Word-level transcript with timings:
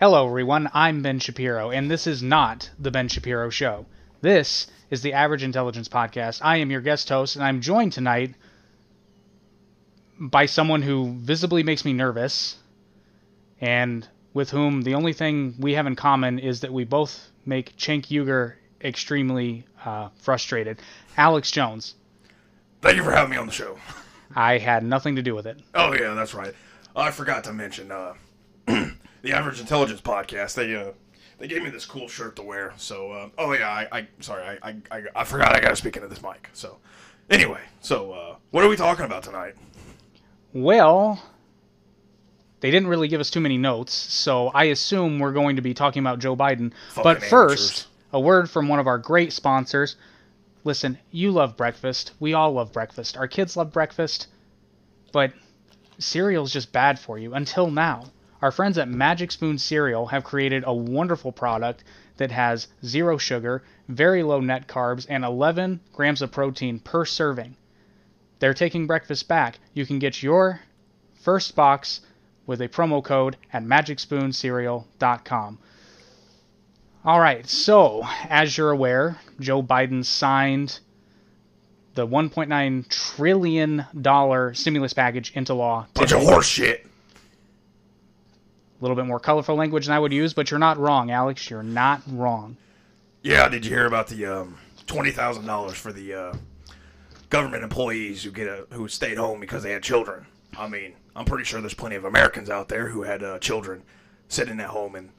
Hello, 0.00 0.26
everyone. 0.26 0.70
I'm 0.72 1.02
Ben 1.02 1.18
Shapiro, 1.18 1.70
and 1.70 1.90
this 1.90 2.06
is 2.06 2.22
not 2.22 2.70
the 2.78 2.90
Ben 2.90 3.08
Shapiro 3.08 3.50
Show. 3.50 3.84
This 4.22 4.66
is 4.88 5.02
the 5.02 5.12
Average 5.12 5.42
Intelligence 5.42 5.90
Podcast. 5.90 6.40
I 6.42 6.56
am 6.56 6.70
your 6.70 6.80
guest 6.80 7.10
host, 7.10 7.36
and 7.36 7.44
I'm 7.44 7.60
joined 7.60 7.92
tonight 7.92 8.34
by 10.18 10.46
someone 10.46 10.80
who 10.80 11.18
visibly 11.18 11.62
makes 11.62 11.84
me 11.84 11.92
nervous, 11.92 12.56
and 13.60 14.08
with 14.32 14.48
whom 14.48 14.80
the 14.80 14.94
only 14.94 15.12
thing 15.12 15.54
we 15.58 15.74
have 15.74 15.86
in 15.86 15.96
common 15.96 16.38
is 16.38 16.60
that 16.60 16.72
we 16.72 16.84
both 16.84 17.28
make 17.44 17.76
Cenk 17.76 18.06
Uygur 18.06 18.54
extremely 18.80 19.66
uh, 19.84 20.08
frustrated. 20.22 20.78
Alex 21.18 21.50
Jones. 21.50 21.94
Thank 22.80 22.96
you 22.96 23.04
for 23.04 23.12
having 23.12 23.32
me 23.32 23.36
on 23.36 23.48
the 23.48 23.52
show. 23.52 23.76
I 24.34 24.56
had 24.56 24.82
nothing 24.82 25.16
to 25.16 25.22
do 25.22 25.34
with 25.34 25.46
it. 25.46 25.58
Oh 25.74 25.92
yeah, 25.92 26.14
that's 26.14 26.32
right. 26.32 26.54
I 26.96 27.10
forgot 27.10 27.44
to 27.44 27.52
mention 27.52 27.92
uh, 27.92 28.14
the 29.22 29.32
Average 29.32 29.60
Intelligence 29.60 30.00
podcast. 30.00 30.54
They 30.54 30.74
uh, 30.74 30.92
they 31.38 31.48
gave 31.48 31.62
me 31.62 31.70
this 31.70 31.86
cool 31.86 32.08
shirt 32.08 32.36
to 32.36 32.42
wear. 32.42 32.74
So 32.76 33.12
uh, 33.12 33.28
oh 33.38 33.52
yeah, 33.52 33.68
I, 33.68 33.88
I 33.98 34.08
sorry, 34.20 34.58
I, 34.62 34.76
I 34.90 35.02
I 35.14 35.24
forgot 35.24 35.54
I 35.54 35.60
got 35.60 35.70
to 35.70 35.76
speak 35.76 35.96
into 35.96 36.08
this 36.08 36.22
mic. 36.22 36.48
So 36.52 36.78
anyway, 37.28 37.60
so 37.80 38.12
uh, 38.12 38.36
what 38.50 38.64
are 38.64 38.68
we 38.68 38.76
talking 38.76 39.04
about 39.04 39.22
tonight? 39.22 39.54
Well, 40.52 41.22
they 42.60 42.70
didn't 42.70 42.88
really 42.88 43.08
give 43.08 43.20
us 43.20 43.30
too 43.30 43.40
many 43.40 43.56
notes, 43.56 43.94
so 43.94 44.48
I 44.48 44.64
assume 44.64 45.18
we're 45.18 45.32
going 45.32 45.56
to 45.56 45.62
be 45.62 45.74
talking 45.74 46.00
about 46.00 46.18
Joe 46.18 46.36
Biden. 46.36 46.72
but 46.96 47.22
first, 47.22 47.30
amateurs. 47.30 47.86
a 48.12 48.20
word 48.20 48.50
from 48.50 48.68
one 48.68 48.78
of 48.78 48.86
our 48.86 48.98
great 48.98 49.32
sponsors. 49.32 49.96
Listen, 50.62 50.98
you 51.10 51.30
love 51.30 51.56
breakfast. 51.56 52.12
We 52.20 52.34
all 52.34 52.52
love 52.52 52.72
breakfast. 52.72 53.16
Our 53.16 53.26
kids 53.28 53.56
love 53.56 53.72
breakfast. 53.72 54.26
But 55.12 55.32
cereal's 55.98 56.52
just 56.52 56.70
bad 56.70 56.98
for 56.98 57.18
you 57.18 57.34
until 57.34 57.70
now. 57.70 58.10
Our 58.42 58.50
friends 58.50 58.78
at 58.78 58.88
Magic 58.88 59.30
Spoon 59.32 59.58
Cereal 59.58 60.06
have 60.06 60.24
created 60.24 60.64
a 60.66 60.72
wonderful 60.72 61.30
product 61.30 61.84
that 62.16 62.30
has 62.30 62.68
zero 62.84 63.18
sugar, 63.18 63.62
very 63.88 64.22
low 64.22 64.40
net 64.40 64.66
carbs, 64.66 65.06
and 65.08 65.24
11 65.24 65.80
grams 65.92 66.22
of 66.22 66.32
protein 66.32 66.78
per 66.78 67.04
serving. 67.04 67.56
They're 68.38 68.54
taking 68.54 68.86
breakfast 68.86 69.28
back. 69.28 69.58
You 69.74 69.84
can 69.84 69.98
get 69.98 70.22
your 70.22 70.60
first 71.20 71.54
box 71.54 72.00
with 72.46 72.62
a 72.62 72.68
promo 72.68 73.04
code 73.04 73.36
at 73.52 73.62
magicspooncereal.com. 73.62 75.58
All 77.04 77.20
right, 77.20 77.46
so 77.48 78.02
as 78.28 78.56
you're 78.56 78.70
aware, 78.70 79.18
Joe 79.38 79.62
Biden 79.62 80.04
signed 80.04 80.80
the 81.94 82.06
1.9 82.06 82.88
trillion 82.88 83.86
dollar 84.00 84.54
stimulus 84.54 84.92
package 84.92 85.32
into 85.34 85.54
law. 85.54 85.86
Bunch 85.94 86.12
of 86.12 86.22
horse 86.22 86.46
shit. 86.46 86.86
A 88.80 88.82
little 88.82 88.96
bit 88.96 89.04
more 89.04 89.20
colorful 89.20 89.56
language 89.56 89.86
than 89.86 89.94
I 89.94 89.98
would 89.98 90.12
use, 90.12 90.32
but 90.32 90.50
you're 90.50 90.58
not 90.58 90.78
wrong, 90.78 91.10
Alex. 91.10 91.50
You're 91.50 91.62
not 91.62 92.00
wrong. 92.06 92.56
Yeah, 93.22 93.46
did 93.50 93.66
you 93.66 93.70
hear 93.72 93.84
about 93.84 94.06
the 94.08 94.24
um, 94.24 94.56
twenty 94.86 95.10
thousand 95.10 95.44
dollars 95.44 95.76
for 95.76 95.92
the 95.92 96.14
uh, 96.14 96.34
government 97.28 97.62
employees 97.62 98.22
who 98.22 98.30
get 98.30 98.48
a 98.48 98.66
who 98.72 98.88
stayed 98.88 99.18
home 99.18 99.38
because 99.38 99.62
they 99.62 99.72
had 99.72 99.82
children? 99.82 100.24
I 100.56 100.66
mean, 100.66 100.94
I'm 101.14 101.26
pretty 101.26 101.44
sure 101.44 101.60
there's 101.60 101.74
plenty 101.74 101.96
of 101.96 102.06
Americans 102.06 102.48
out 102.48 102.68
there 102.68 102.88
who 102.88 103.02
had 103.02 103.22
uh, 103.22 103.38
children 103.38 103.82
sitting 104.28 104.58
at 104.60 104.68
home 104.68 104.94
and 104.94 105.10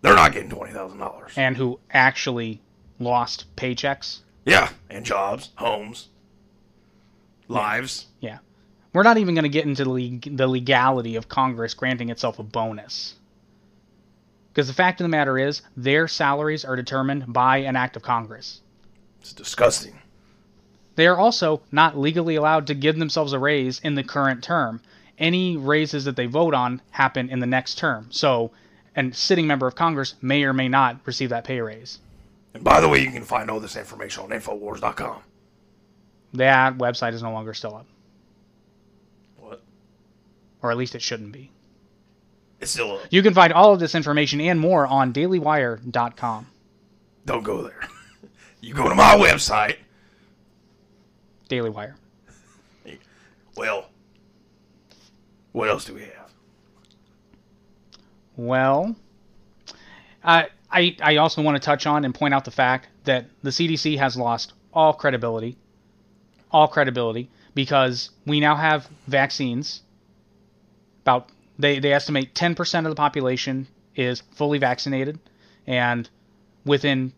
they're 0.00 0.14
not 0.14 0.32
getting 0.32 0.50
twenty 0.50 0.72
thousand 0.72 0.98
dollars. 0.98 1.32
And 1.36 1.56
who 1.56 1.80
actually 1.90 2.60
lost 3.00 3.46
paychecks? 3.56 4.20
Yeah, 4.44 4.70
and 4.88 5.04
jobs, 5.04 5.50
homes, 5.56 6.08
lives. 7.48 8.06
Yeah. 8.20 8.38
We're 8.92 9.02
not 9.02 9.18
even 9.18 9.34
going 9.34 9.44
to 9.44 9.48
get 9.48 9.66
into 9.66 9.84
the, 9.84 9.90
leg- 9.90 10.36
the 10.36 10.46
legality 10.46 11.16
of 11.16 11.28
Congress 11.28 11.74
granting 11.74 12.08
itself 12.08 12.38
a 12.38 12.42
bonus. 12.42 13.14
Because 14.52 14.66
the 14.66 14.74
fact 14.74 15.00
of 15.00 15.04
the 15.04 15.08
matter 15.08 15.38
is, 15.38 15.62
their 15.76 16.08
salaries 16.08 16.64
are 16.64 16.74
determined 16.74 17.32
by 17.32 17.58
an 17.58 17.76
act 17.76 17.96
of 17.96 18.02
Congress. 18.02 18.60
It's 19.20 19.32
disgusting. 19.32 19.98
They 20.96 21.06
are 21.06 21.16
also 21.16 21.60
not 21.70 21.96
legally 21.96 22.34
allowed 22.34 22.66
to 22.66 22.74
give 22.74 22.98
themselves 22.98 23.32
a 23.32 23.38
raise 23.38 23.78
in 23.78 23.94
the 23.94 24.02
current 24.02 24.42
term. 24.42 24.80
Any 25.16 25.56
raises 25.56 26.04
that 26.06 26.16
they 26.16 26.26
vote 26.26 26.54
on 26.54 26.82
happen 26.90 27.30
in 27.30 27.38
the 27.38 27.46
next 27.46 27.78
term. 27.78 28.08
So, 28.10 28.50
a 28.96 29.12
sitting 29.12 29.46
member 29.46 29.68
of 29.68 29.76
Congress 29.76 30.14
may 30.20 30.42
or 30.42 30.52
may 30.52 30.68
not 30.68 30.98
receive 31.04 31.30
that 31.30 31.44
pay 31.44 31.60
raise. 31.60 32.00
And 32.54 32.64
by 32.64 32.80
the 32.80 32.88
way, 32.88 33.00
you 33.00 33.12
can 33.12 33.22
find 33.22 33.48
all 33.50 33.60
this 33.60 33.76
information 33.76 34.24
on 34.24 34.30
Infowars.com. 34.30 35.20
That 36.34 36.78
website 36.78 37.12
is 37.12 37.22
no 37.22 37.32
longer 37.32 37.54
still 37.54 37.76
up? 37.76 37.86
Or 40.62 40.70
at 40.70 40.76
least 40.76 40.94
it 40.94 41.02
shouldn't 41.02 41.32
be. 41.32 41.50
It's 42.60 42.72
still 42.72 42.96
up. 42.96 43.00
You 43.10 43.22
can 43.22 43.34
find 43.34 43.52
all 43.52 43.72
of 43.72 43.80
this 43.80 43.94
information 43.94 44.40
and 44.40 44.58
more 44.58 44.86
on 44.86 45.12
dailywire.com. 45.12 46.46
Don't 47.24 47.44
go 47.44 47.62
there. 47.62 47.80
you 48.60 48.74
go 48.74 48.88
to 48.88 48.94
my 48.94 49.16
website. 49.16 49.76
Daily 51.48 51.70
Wire. 51.70 51.96
Well, 53.56 53.86
what 55.52 55.68
else 55.68 55.84
do 55.84 55.94
we 55.94 56.02
have? 56.02 56.32
Well, 58.36 58.94
I 60.22 60.48
I 60.70 60.96
I 61.02 61.16
also 61.16 61.42
want 61.42 61.56
to 61.56 61.60
touch 61.60 61.86
on 61.86 62.04
and 62.04 62.14
point 62.14 62.34
out 62.34 62.44
the 62.44 62.52
fact 62.52 62.88
that 63.04 63.26
the 63.42 63.50
CDC 63.50 63.98
has 63.98 64.16
lost 64.16 64.52
all 64.72 64.92
credibility, 64.92 65.56
all 66.52 66.68
credibility 66.68 67.28
because 67.54 68.10
we 68.26 68.38
now 68.38 68.54
have 68.54 68.88
vaccines. 69.08 69.82
About 71.08 71.30
they 71.58 71.78
they 71.78 71.94
estimate 71.94 72.34
10% 72.34 72.78
of 72.80 72.90
the 72.90 72.94
population 72.94 73.66
is 73.96 74.22
fully 74.36 74.58
vaccinated, 74.58 75.18
and 75.66 76.08
within 76.66 77.14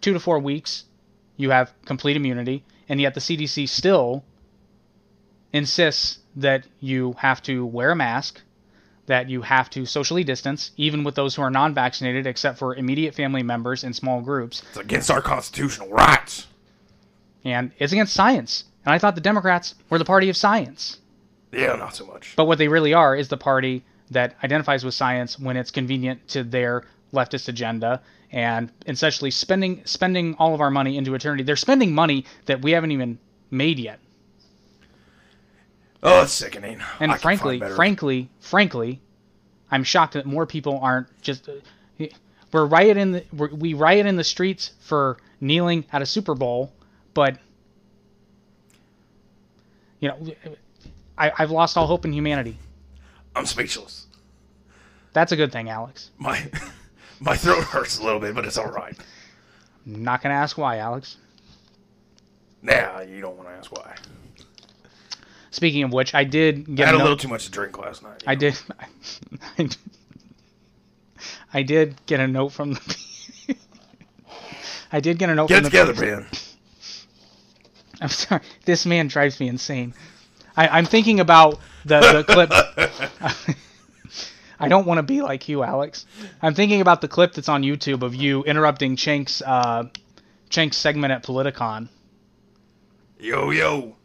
two 0.00 0.12
to 0.12 0.18
four 0.18 0.40
weeks, 0.40 0.84
you 1.36 1.50
have 1.50 1.72
complete 1.84 2.16
immunity, 2.16 2.64
and 2.88 3.00
yet 3.00 3.14
the 3.14 3.20
CDC 3.20 3.68
still 3.68 4.24
insists 5.52 6.18
that 6.34 6.66
you 6.80 7.14
have 7.18 7.40
to 7.42 7.64
wear 7.64 7.92
a 7.92 7.96
mask, 7.96 8.40
that 9.06 9.30
you 9.30 9.42
have 9.42 9.70
to 9.70 9.86
socially 9.86 10.24
distance, 10.24 10.72
even 10.76 11.04
with 11.04 11.14
those 11.14 11.36
who 11.36 11.42
are 11.42 11.52
non 11.52 11.72
vaccinated, 11.72 12.26
except 12.26 12.58
for 12.58 12.74
immediate 12.74 13.14
family 13.14 13.44
members 13.44 13.84
in 13.84 13.92
small 13.92 14.20
groups. 14.20 14.62
It's 14.70 14.76
against 14.76 15.08
our 15.08 15.22
constitutional 15.22 15.88
rights. 15.88 16.48
And 17.44 17.70
it's 17.78 17.92
against 17.92 18.12
science. 18.12 18.64
And 18.84 18.92
I 18.92 18.98
thought 18.98 19.14
the 19.14 19.20
Democrats 19.20 19.76
were 19.88 19.98
the 19.98 20.04
party 20.04 20.28
of 20.30 20.36
science. 20.36 20.98
Yeah, 21.52 21.74
not 21.76 21.94
so 21.94 22.06
much. 22.06 22.34
But 22.36 22.44
what 22.46 22.58
they 22.58 22.68
really 22.68 22.94
are 22.94 23.16
is 23.16 23.28
the 23.28 23.36
party 23.36 23.84
that 24.10 24.36
identifies 24.42 24.84
with 24.84 24.94
science 24.94 25.38
when 25.38 25.56
it's 25.56 25.70
convenient 25.70 26.26
to 26.28 26.44
their 26.44 26.84
leftist 27.12 27.48
agenda 27.48 28.00
and 28.32 28.70
essentially 28.86 29.30
spending 29.30 29.82
spending 29.84 30.34
all 30.38 30.54
of 30.54 30.60
our 30.60 30.70
money 30.70 30.96
into 30.96 31.14
eternity. 31.14 31.42
They're 31.42 31.56
spending 31.56 31.94
money 31.94 32.24
that 32.46 32.62
we 32.62 32.72
haven't 32.72 32.92
even 32.92 33.18
made 33.50 33.78
yet. 33.78 33.98
Oh, 36.02 36.22
it's 36.22 36.32
sickening. 36.32 36.80
And 36.98 37.12
I 37.12 37.18
frankly, 37.18 37.60
frankly, 37.60 38.30
frankly, 38.40 39.00
I'm 39.70 39.84
shocked 39.84 40.14
that 40.14 40.26
more 40.26 40.46
people 40.46 40.78
aren't 40.80 41.08
just. 41.20 41.48
Uh, 41.48 42.06
we're 42.52 42.64
riot 42.64 42.96
in 42.96 43.12
the 43.12 43.24
we're, 43.32 43.50
we 43.54 43.74
riot 43.74 44.06
in 44.06 44.16
the 44.16 44.24
streets 44.24 44.72
for 44.80 45.18
kneeling 45.40 45.84
at 45.92 46.02
a 46.02 46.06
Super 46.06 46.34
Bowl, 46.34 46.72
but 47.14 47.38
you 50.00 50.08
know, 50.08 50.34
I, 51.20 51.32
I've 51.38 51.50
lost 51.50 51.76
all 51.76 51.86
hope 51.86 52.04
in 52.04 52.12
humanity. 52.12 52.56
I'm 53.36 53.46
speechless. 53.46 54.06
That's 55.12 55.32
a 55.32 55.36
good 55.36 55.52
thing, 55.52 55.68
Alex. 55.68 56.10
My 56.18 56.50
my 57.20 57.36
throat 57.36 57.62
hurts 57.64 57.98
a 57.98 58.02
little 58.04 58.20
bit, 58.20 58.34
but 58.34 58.44
it's 58.46 58.56
all 58.58 58.70
right. 58.70 58.96
Not 59.84 60.22
gonna 60.22 60.34
ask 60.34 60.56
why, 60.58 60.78
Alex. 60.78 61.16
Nah, 62.62 63.00
you 63.00 63.20
don't 63.20 63.36
want 63.36 63.48
to 63.48 63.54
ask 63.54 63.70
why. 63.72 63.94
Speaking 65.50 65.82
of 65.82 65.92
which, 65.92 66.14
I 66.14 66.24
did 66.24 66.68
I 66.68 66.72
get 66.72 66.86
had 66.86 66.94
a 66.94 66.98
note- 66.98 67.04
little 67.04 67.16
too 67.18 67.28
much 67.28 67.44
to 67.46 67.50
drink 67.50 67.76
last 67.78 68.02
night. 68.02 68.22
I 68.26 68.34
did. 68.34 68.58
I, 69.58 69.68
I 71.52 71.62
did 71.62 71.94
get 72.06 72.20
a 72.20 72.26
note 72.28 72.50
from 72.50 72.74
the. 72.74 72.96
I 74.92 75.00
did 75.00 75.18
get 75.18 75.28
a 75.30 75.34
note 75.34 75.48
Get 75.48 75.58
from 75.58 75.66
it 75.66 75.70
the. 75.70 75.78
together, 75.92 75.94
Ben. 75.94 76.26
I'm 78.00 78.08
sorry. 78.08 78.40
This 78.64 78.86
man 78.86 79.08
drives 79.08 79.38
me 79.40 79.48
insane. 79.48 79.94
I, 80.56 80.68
I'm 80.68 80.86
thinking 80.86 81.20
about 81.20 81.58
the, 81.84 82.00
the 82.00 82.24
clip. 83.44 83.56
I 84.60 84.68
don't 84.68 84.86
want 84.86 84.98
to 84.98 85.02
be 85.02 85.22
like 85.22 85.48
you, 85.48 85.62
Alex. 85.62 86.04
I'm 86.42 86.54
thinking 86.54 86.82
about 86.82 87.00
the 87.00 87.08
clip 87.08 87.32
that's 87.32 87.48
on 87.48 87.62
YouTube 87.62 88.02
of 88.02 88.14
you 88.14 88.44
interrupting 88.44 88.96
Cenk's 88.96 89.40
uh, 89.40 89.84
segment 90.50 91.12
at 91.12 91.24
Politicon. 91.24 91.88
Yo, 93.18 93.50
yo. 93.50 93.96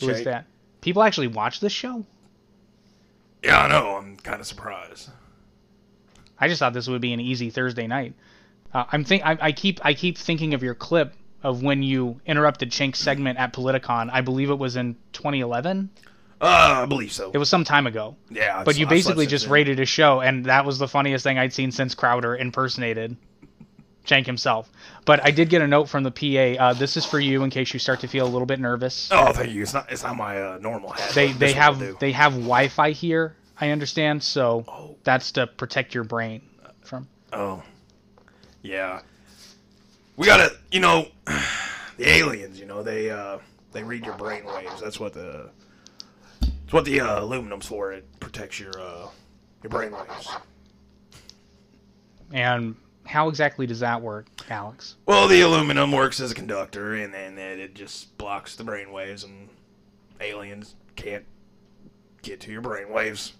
Who 0.00 0.08
is 0.08 0.18
Shay. 0.18 0.24
that? 0.24 0.46
People 0.80 1.02
actually 1.02 1.28
watch 1.28 1.60
this 1.60 1.72
show? 1.72 2.04
Yeah, 3.42 3.62
I 3.62 3.68
know. 3.68 3.96
I'm 3.96 4.16
kind 4.16 4.40
of 4.40 4.46
surprised. 4.46 5.10
I 6.38 6.48
just 6.48 6.58
thought 6.58 6.72
this 6.72 6.88
would 6.88 7.00
be 7.00 7.12
an 7.12 7.20
easy 7.20 7.50
Thursday 7.50 7.86
night. 7.86 8.14
Uh, 8.72 8.84
I'm 8.90 9.04
think 9.04 9.24
I, 9.24 9.38
I 9.40 9.52
keep 9.52 9.84
I 9.84 9.94
keep 9.94 10.16
thinking 10.16 10.54
of 10.54 10.62
your 10.62 10.74
clip 10.74 11.14
of 11.42 11.62
when 11.62 11.82
you 11.82 12.20
interrupted 12.26 12.72
Cenk's 12.72 12.98
segment 12.98 13.38
at 13.38 13.52
Politicon. 13.52 14.10
I 14.12 14.20
believe 14.20 14.50
it 14.50 14.58
was 14.58 14.76
in 14.76 14.96
2011. 15.12 15.90
Uh, 16.40 16.80
I 16.82 16.86
believe 16.86 17.12
so. 17.12 17.30
It 17.32 17.38
was 17.38 17.48
some 17.48 17.62
time 17.64 17.86
ago. 17.86 18.16
yeah, 18.30 18.56
I've- 18.56 18.64
But 18.64 18.76
you 18.76 18.86
I've 18.86 18.90
basically 18.90 19.26
just 19.26 19.46
rated 19.46 19.78
his 19.78 19.88
show, 19.88 20.20
and 20.20 20.46
that 20.46 20.64
was 20.64 20.78
the 20.78 20.88
funniest 20.88 21.22
thing 21.22 21.38
I'd 21.38 21.52
seen 21.52 21.70
since 21.70 21.94
Crowder 21.94 22.36
impersonated 22.36 23.16
Shank 24.04 24.26
himself. 24.26 24.68
But 25.04 25.24
I 25.24 25.30
did 25.30 25.48
get 25.48 25.62
a 25.62 25.68
note 25.68 25.88
from 25.88 26.02
the 26.02 26.10
PA. 26.10 26.60
Uh, 26.60 26.72
this 26.72 26.96
is 26.96 27.04
for 27.06 27.20
you 27.20 27.44
in 27.44 27.50
case 27.50 27.72
you 27.72 27.78
start 27.78 28.00
to 28.00 28.08
feel 28.08 28.26
a 28.26 28.28
little 28.28 28.46
bit 28.46 28.58
nervous. 28.58 29.08
Oh, 29.12 29.32
thank 29.32 29.52
you. 29.52 29.62
It's 29.62 29.72
not. 29.72 29.92
It's 29.92 30.02
not 30.02 30.16
my 30.16 30.42
uh, 30.42 30.58
normal 30.60 30.90
hat. 30.90 31.12
they 31.14 31.30
they 31.30 31.52
have 31.52 31.78
they 32.00 32.10
have 32.10 32.32
Wi-Fi 32.32 32.90
here. 32.90 33.36
I 33.60 33.70
understand, 33.70 34.24
so 34.24 34.64
Oh. 34.66 34.96
that's 35.04 35.30
to 35.32 35.46
protect 35.46 35.94
your 35.94 36.02
brain 36.02 36.42
from. 36.82 37.06
Oh, 37.32 37.62
yeah. 38.62 39.02
We 40.16 40.26
gotta, 40.26 40.56
you 40.70 40.80
know, 40.80 41.08
the 41.96 42.08
aliens. 42.08 42.58
You 42.58 42.66
know, 42.66 42.82
they 42.82 43.10
uh, 43.10 43.38
they 43.72 43.82
read 43.82 44.04
your 44.04 44.16
brain 44.16 44.44
waves. 44.44 44.80
That's 44.80 45.00
what 45.00 45.12
the 45.12 45.50
that's 46.40 46.72
what 46.72 46.84
the 46.84 47.00
uh, 47.00 47.20
aluminum's 47.20 47.66
for. 47.66 47.92
It 47.92 48.06
protects 48.20 48.60
your 48.60 48.72
uh, 48.78 49.08
your 49.62 49.70
brain 49.70 49.92
waves. 49.92 50.28
And 52.32 52.76
how 53.04 53.28
exactly 53.28 53.66
does 53.66 53.80
that 53.80 54.00
work, 54.00 54.26
Alex? 54.48 54.96
Well, 55.06 55.28
the 55.28 55.42
aluminum 55.42 55.92
works 55.92 56.20
as 56.20 56.30
a 56.30 56.34
conductor, 56.34 56.94
and 56.94 57.12
then 57.12 57.38
it, 57.38 57.58
it 57.58 57.74
just 57.74 58.16
blocks 58.16 58.56
the 58.56 58.64
brain 58.64 58.92
waves, 58.92 59.24
and 59.24 59.48
aliens 60.20 60.74
can't 60.96 61.24
get 62.22 62.40
to 62.40 62.52
your 62.52 62.60
brain 62.60 62.90
waves. 62.90 63.34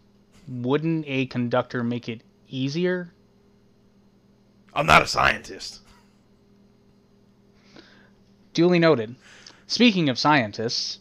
Wouldn't 0.49 1.05
a 1.07 1.27
conductor 1.27 1.83
make 1.83 2.09
it 2.09 2.23
easier? 2.49 3.13
I'm 4.75 4.87
not 4.87 5.03
a 5.03 5.07
scientist. 5.07 5.81
Duly 8.55 8.79
noted. 8.79 9.15
Speaking 9.67 10.09
of 10.09 10.19
scientists, 10.19 10.99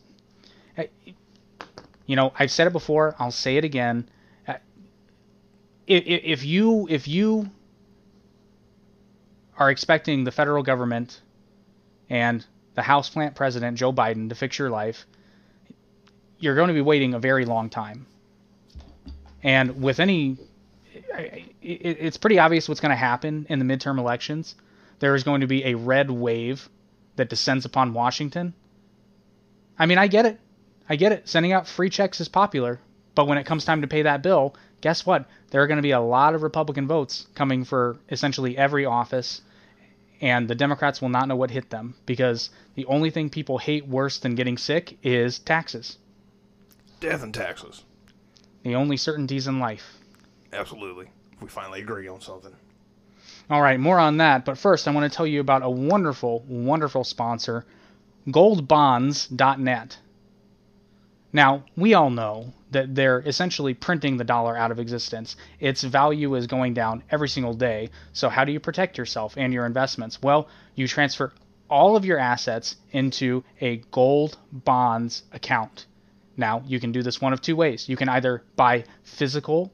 you 2.05 2.15
know 2.15 2.31
I've 2.37 2.51
said 2.51 2.67
it 2.67 2.73
before. 2.73 3.15
I'll 3.19 3.31
say 3.31 3.57
it 3.57 3.63
again. 3.65 4.09
Uh, 4.47 4.55
If 5.87 6.43
you 6.45 6.87
if 6.89 7.07
you 7.07 7.49
are 9.57 9.69
expecting 9.69 10.23
the 10.23 10.31
federal 10.31 10.63
government 10.63 11.21
and 12.09 12.45
the 12.75 12.81
houseplant 12.81 13.35
president 13.35 13.77
Joe 13.77 13.91
Biden 13.91 14.29
to 14.29 14.35
fix 14.35 14.57
your 14.57 14.69
life, 14.69 15.05
you're 16.39 16.55
going 16.55 16.69
to 16.69 16.73
be 16.73 16.81
waiting 16.81 17.13
a 17.13 17.19
very 17.19 17.45
long 17.45 17.69
time. 17.69 18.05
And 19.43 19.81
with 19.81 19.99
any, 19.99 20.37
it's 21.61 22.17
pretty 22.17 22.39
obvious 22.39 22.69
what's 22.69 22.79
going 22.79 22.91
to 22.91 22.95
happen 22.95 23.45
in 23.49 23.59
the 23.59 23.65
midterm 23.65 23.99
elections. 23.99 24.55
There 24.99 25.15
is 25.15 25.23
going 25.23 25.41
to 25.41 25.47
be 25.47 25.65
a 25.65 25.75
red 25.75 26.09
wave 26.09 26.69
that 27.15 27.29
descends 27.29 27.65
upon 27.65 27.93
Washington. 27.93 28.53
I 29.77 29.85
mean, 29.85 29.97
I 29.97 30.07
get 30.07 30.25
it. 30.25 30.39
I 30.87 30.95
get 30.95 31.11
it. 31.11 31.27
Sending 31.27 31.53
out 31.53 31.67
free 31.67 31.89
checks 31.89 32.19
is 32.19 32.27
popular, 32.27 32.79
but 33.15 33.27
when 33.27 33.37
it 33.37 33.45
comes 33.45 33.65
time 33.65 33.81
to 33.81 33.87
pay 33.87 34.03
that 34.03 34.21
bill, 34.21 34.55
guess 34.81 35.05
what? 35.05 35.25
There 35.49 35.61
are 35.61 35.67
going 35.67 35.77
to 35.77 35.83
be 35.83 35.91
a 35.91 35.99
lot 35.99 36.35
of 36.35 36.43
Republican 36.43 36.87
votes 36.87 37.27
coming 37.35 37.63
for 37.63 37.97
essentially 38.09 38.57
every 38.57 38.85
office, 38.85 39.41
and 40.19 40.47
the 40.47 40.55
Democrats 40.55 41.01
will 41.01 41.09
not 41.09 41.27
know 41.27 41.35
what 41.35 41.51
hit 41.51 41.69
them 41.69 41.95
because 42.05 42.49
the 42.75 42.85
only 42.85 43.09
thing 43.09 43.29
people 43.29 43.57
hate 43.57 43.87
worse 43.87 44.19
than 44.19 44.35
getting 44.35 44.57
sick 44.57 44.97
is 45.03 45.39
taxes. 45.39 45.97
Death 46.99 47.23
and 47.23 47.33
taxes. 47.33 47.83
The 48.63 48.75
only 48.75 48.97
certainties 48.97 49.47
in 49.47 49.59
life. 49.59 49.97
Absolutely. 50.53 51.07
We 51.41 51.47
finally 51.47 51.81
agree 51.81 52.07
on 52.07 52.21
something. 52.21 52.55
All 53.51 53.61
right, 53.61 53.77
more 53.77 53.99
on 53.99 54.15
that. 54.17 54.45
But 54.45 54.57
first, 54.57 54.87
I 54.87 54.91
want 54.91 55.11
to 55.11 55.15
tell 55.15 55.27
you 55.27 55.41
about 55.41 55.61
a 55.61 55.69
wonderful, 55.69 56.39
wonderful 56.47 57.03
sponsor, 57.03 57.65
goldbonds.net. 58.29 59.97
Now, 61.33 61.65
we 61.75 61.93
all 61.93 62.09
know 62.09 62.53
that 62.71 62.95
they're 62.95 63.19
essentially 63.19 63.73
printing 63.73 64.15
the 64.15 64.23
dollar 64.23 64.55
out 64.55 64.71
of 64.71 64.79
existence. 64.79 65.35
Its 65.59 65.83
value 65.83 66.33
is 66.35 66.47
going 66.47 66.73
down 66.73 67.03
every 67.11 67.27
single 67.27 67.53
day. 67.53 67.89
So, 68.13 68.29
how 68.29 68.45
do 68.45 68.53
you 68.53 68.61
protect 68.61 68.97
yourself 68.97 69.33
and 69.35 69.51
your 69.51 69.65
investments? 69.65 70.21
Well, 70.21 70.47
you 70.75 70.87
transfer 70.87 71.33
all 71.69 71.97
of 71.97 72.05
your 72.05 72.19
assets 72.19 72.77
into 72.91 73.43
a 73.59 73.77
gold 73.91 74.37
bonds 74.53 75.23
account. 75.33 75.87
Now, 76.37 76.63
you 76.65 76.79
can 76.79 76.93
do 76.93 77.03
this 77.03 77.19
one 77.19 77.33
of 77.33 77.41
two 77.41 77.57
ways. 77.57 77.89
You 77.89 77.97
can 77.97 78.07
either 78.07 78.43
buy 78.55 78.85
physical 79.03 79.73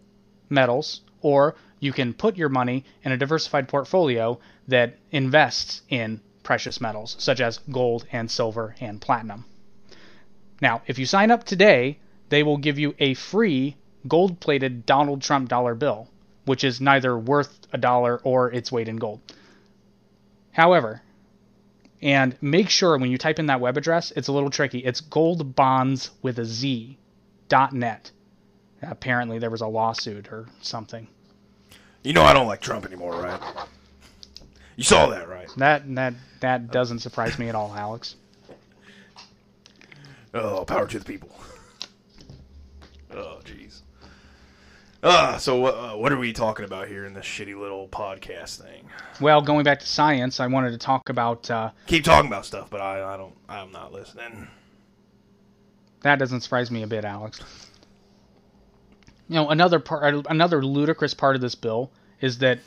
metals 0.50 1.02
or 1.22 1.56
you 1.80 1.94
can 1.94 2.14
put 2.14 2.38
your 2.38 2.50
money 2.50 2.84
in 3.04 3.12
a 3.12 3.18
diversified 3.18 3.68
portfolio 3.68 4.40
that 4.68 4.98
invests 5.12 5.82
in 5.90 6.22
precious 6.44 6.80
metals 6.80 7.16
such 7.20 7.42
as 7.42 7.60
gold 7.72 8.06
and 8.12 8.32
silver 8.32 8.76
and 8.80 9.02
platinum. 9.02 9.46
Now, 10.62 10.82
if 10.88 10.98
you 10.98 11.06
sign 11.06 11.30
up 11.30 11.44
today, 11.44 12.00
they 12.30 12.44
will 12.44 12.58
give 12.58 12.80
you 12.80 12.96
a 13.00 13.14
free 13.14 13.76
gold 14.08 14.40
plated 14.40 14.86
Donald 14.86 15.22
Trump 15.22 15.50
dollar 15.50 15.76
bill, 15.76 16.08
which 16.46 16.64
is 16.64 16.82
neither 16.82 17.18
worth 17.18 17.68
a 17.74 17.78
dollar 17.78 18.20
or 18.24 18.52
its 18.52 18.72
weight 18.72 18.88
in 18.88 18.96
gold. 18.96 19.20
However, 20.52 21.02
and 22.02 22.36
make 22.42 22.70
sure 22.70 22.98
when 22.98 23.12
you 23.12 23.18
type 23.18 23.40
in 23.40 23.48
that 23.48 23.60
web 23.60 23.78
address, 23.78 24.12
it's 24.16 24.28
a 24.28 24.32
little 24.32 24.50
tricky. 24.50 24.80
It's 24.80 25.02
goldbonds 25.02 26.10
with 26.22 26.40
a 26.40 26.46
Z 26.46 26.98
dot 27.50 27.74
net. 27.74 28.12
Apparently, 28.82 29.40
there 29.40 29.50
was 29.50 29.62
a 29.62 29.68
lawsuit 29.68 30.32
or 30.32 30.48
something. 30.62 31.08
You 32.08 32.14
know 32.14 32.24
I 32.24 32.32
don't 32.32 32.48
like 32.48 32.62
Trump 32.62 32.86
anymore, 32.86 33.22
right? 33.22 33.42
You 34.78 34.86
saw 34.86 35.08
that, 35.08 35.28
right? 35.28 35.50
That 35.58 35.94
that 35.96 36.14
that 36.40 36.72
doesn't 36.72 37.00
surprise 37.00 37.38
me 37.38 37.50
at 37.50 37.56
all, 37.56 37.74
Alex. 37.76 38.16
Oh, 40.34 40.64
power 40.64 40.88
to 40.88 41.00
the 41.00 41.04
people. 41.04 41.30
Oh, 43.12 43.42
jeez. 43.44 43.82
Ah, 45.04 45.36
so 45.38 45.66
uh, 45.66 45.98
what 45.98 46.14
are 46.14 46.18
we 46.18 46.32
talking 46.32 46.64
about 46.64 46.88
here 46.88 47.06
in 47.06 47.14
this 47.14 47.26
shitty 47.26 47.60
little 47.60 47.90
podcast 47.90 48.62
thing? 48.62 48.88
Well, 49.20 49.42
going 49.42 49.66
back 49.66 49.82
to 49.82 49.86
science, 49.86 50.40
I 50.40 50.48
wanted 50.48 50.72
to 50.72 50.78
talk 50.78 51.10
about 51.10 51.52
uh, 51.52 51.72
Keep 51.88 52.06
talking 52.06 52.30
about 52.30 52.46
stuff, 52.46 52.70
but 52.70 52.80
I, 52.80 53.16
I 53.16 53.18
don't. 53.18 53.36
I'm 53.50 53.74
not 53.74 53.92
listening. 53.92 54.48
that. 56.04 56.20
Doesn't 56.20 56.40
surprise 56.40 56.72
me 56.72 56.84
a 56.84 56.88
bit, 56.88 57.04
Alex. 57.04 57.42
You 59.30 59.36
know, 59.36 59.50
another 59.50 59.80
part, 59.80 60.26
another 60.30 60.64
ludicrous 60.64 61.14
part 61.14 61.36
of 61.36 61.42
this 61.42 61.56
bill 61.56 61.92
is 62.22 62.38
that 62.40 62.60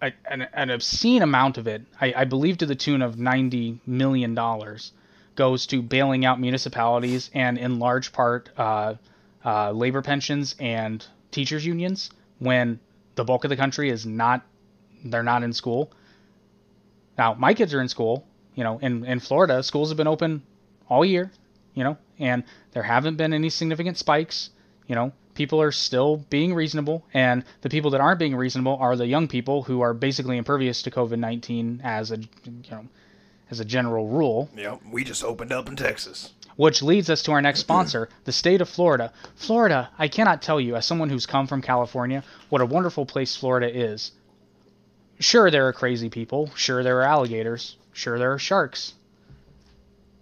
a, 0.00 0.12
an, 0.30 0.42
an 0.52 0.70
obscene 0.70 1.22
amount 1.22 1.58
of 1.58 1.66
it, 1.66 1.82
I, 2.00 2.14
I 2.16 2.24
believe, 2.24 2.58
to 2.58 2.66
the 2.66 2.74
tune 2.74 3.02
of 3.02 3.18
ninety 3.18 3.78
million 3.86 4.34
dollars, 4.34 4.92
goes 5.36 5.66
to 5.66 5.82
bailing 5.82 6.24
out 6.24 6.40
municipalities 6.40 7.30
and, 7.34 7.58
in 7.58 7.78
large 7.78 8.12
part, 8.12 8.48
uh, 8.56 8.94
uh, 9.44 9.70
labor 9.72 10.02
pensions 10.02 10.54
and 10.58 11.04
teachers 11.30 11.64
unions 11.64 12.10
when 12.38 12.78
the 13.14 13.24
bulk 13.24 13.44
of 13.44 13.50
the 13.50 13.56
country 13.56 13.90
is 13.90 14.06
not 14.06 14.42
they're 15.04 15.22
not 15.22 15.42
in 15.42 15.52
school. 15.52 15.90
Now, 17.18 17.34
my 17.34 17.54
kids 17.54 17.74
are 17.74 17.80
in 17.80 17.88
school. 17.88 18.24
You 18.54 18.64
know, 18.64 18.78
in 18.78 19.04
in 19.04 19.20
Florida, 19.20 19.62
schools 19.62 19.90
have 19.90 19.96
been 19.96 20.06
open 20.06 20.42
all 20.88 21.04
year. 21.04 21.30
You 21.74 21.84
know, 21.84 21.96
and 22.18 22.44
there 22.72 22.82
haven't 22.82 23.16
been 23.16 23.32
any 23.32 23.50
significant 23.50 23.98
spikes. 23.98 24.50
You 24.86 24.94
know, 24.94 25.12
people 25.34 25.60
are 25.60 25.72
still 25.72 26.18
being 26.30 26.54
reasonable, 26.54 27.04
and 27.14 27.44
the 27.62 27.70
people 27.70 27.90
that 27.92 28.00
aren't 28.00 28.18
being 28.18 28.36
reasonable 28.36 28.76
are 28.76 28.96
the 28.96 29.06
young 29.06 29.28
people 29.28 29.62
who 29.62 29.80
are 29.80 29.94
basically 29.94 30.36
impervious 30.36 30.82
to 30.82 30.90
COVID 30.90 31.18
nineteen 31.18 31.80
as 31.84 32.10
a 32.10 32.18
you 32.18 32.70
know 32.70 32.86
as 33.50 33.60
a 33.60 33.64
general 33.64 34.08
rule. 34.08 34.48
Yep, 34.56 34.80
we 34.90 35.04
just 35.04 35.24
opened 35.24 35.52
up 35.52 35.68
in 35.68 35.76
Texas. 35.76 36.32
Which 36.56 36.82
leads 36.82 37.08
us 37.08 37.22
to 37.22 37.32
our 37.32 37.40
next 37.40 37.60
sponsor, 37.60 38.10
the 38.24 38.32
state 38.32 38.60
of 38.60 38.68
Florida. 38.68 39.12
Florida, 39.36 39.90
I 39.98 40.08
cannot 40.08 40.42
tell 40.42 40.60
you, 40.60 40.76
as 40.76 40.84
someone 40.84 41.08
who's 41.08 41.24
come 41.24 41.46
from 41.46 41.62
California, 41.62 42.24
what 42.50 42.60
a 42.60 42.66
wonderful 42.66 43.06
place 43.06 43.34
Florida 43.34 43.74
is. 43.74 44.12
Sure, 45.18 45.50
there 45.50 45.66
are 45.66 45.72
crazy 45.72 46.10
people. 46.10 46.50
Sure, 46.54 46.82
there 46.82 46.98
are 46.98 47.04
alligators. 47.04 47.76
Sure, 47.92 48.18
there 48.18 48.32
are 48.32 48.38
sharks. 48.38 48.94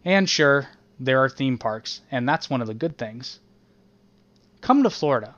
And 0.05 0.31
sure, 0.31 0.69
there 1.01 1.19
are 1.19 1.29
theme 1.29 1.59
parks, 1.59 2.01
and 2.11 2.29
that's 2.29 2.49
one 2.49 2.61
of 2.61 2.69
the 2.69 2.75
good 2.75 2.97
things. 2.97 3.41
Come 4.61 4.83
to 4.83 4.91
Florida. 4.91 5.35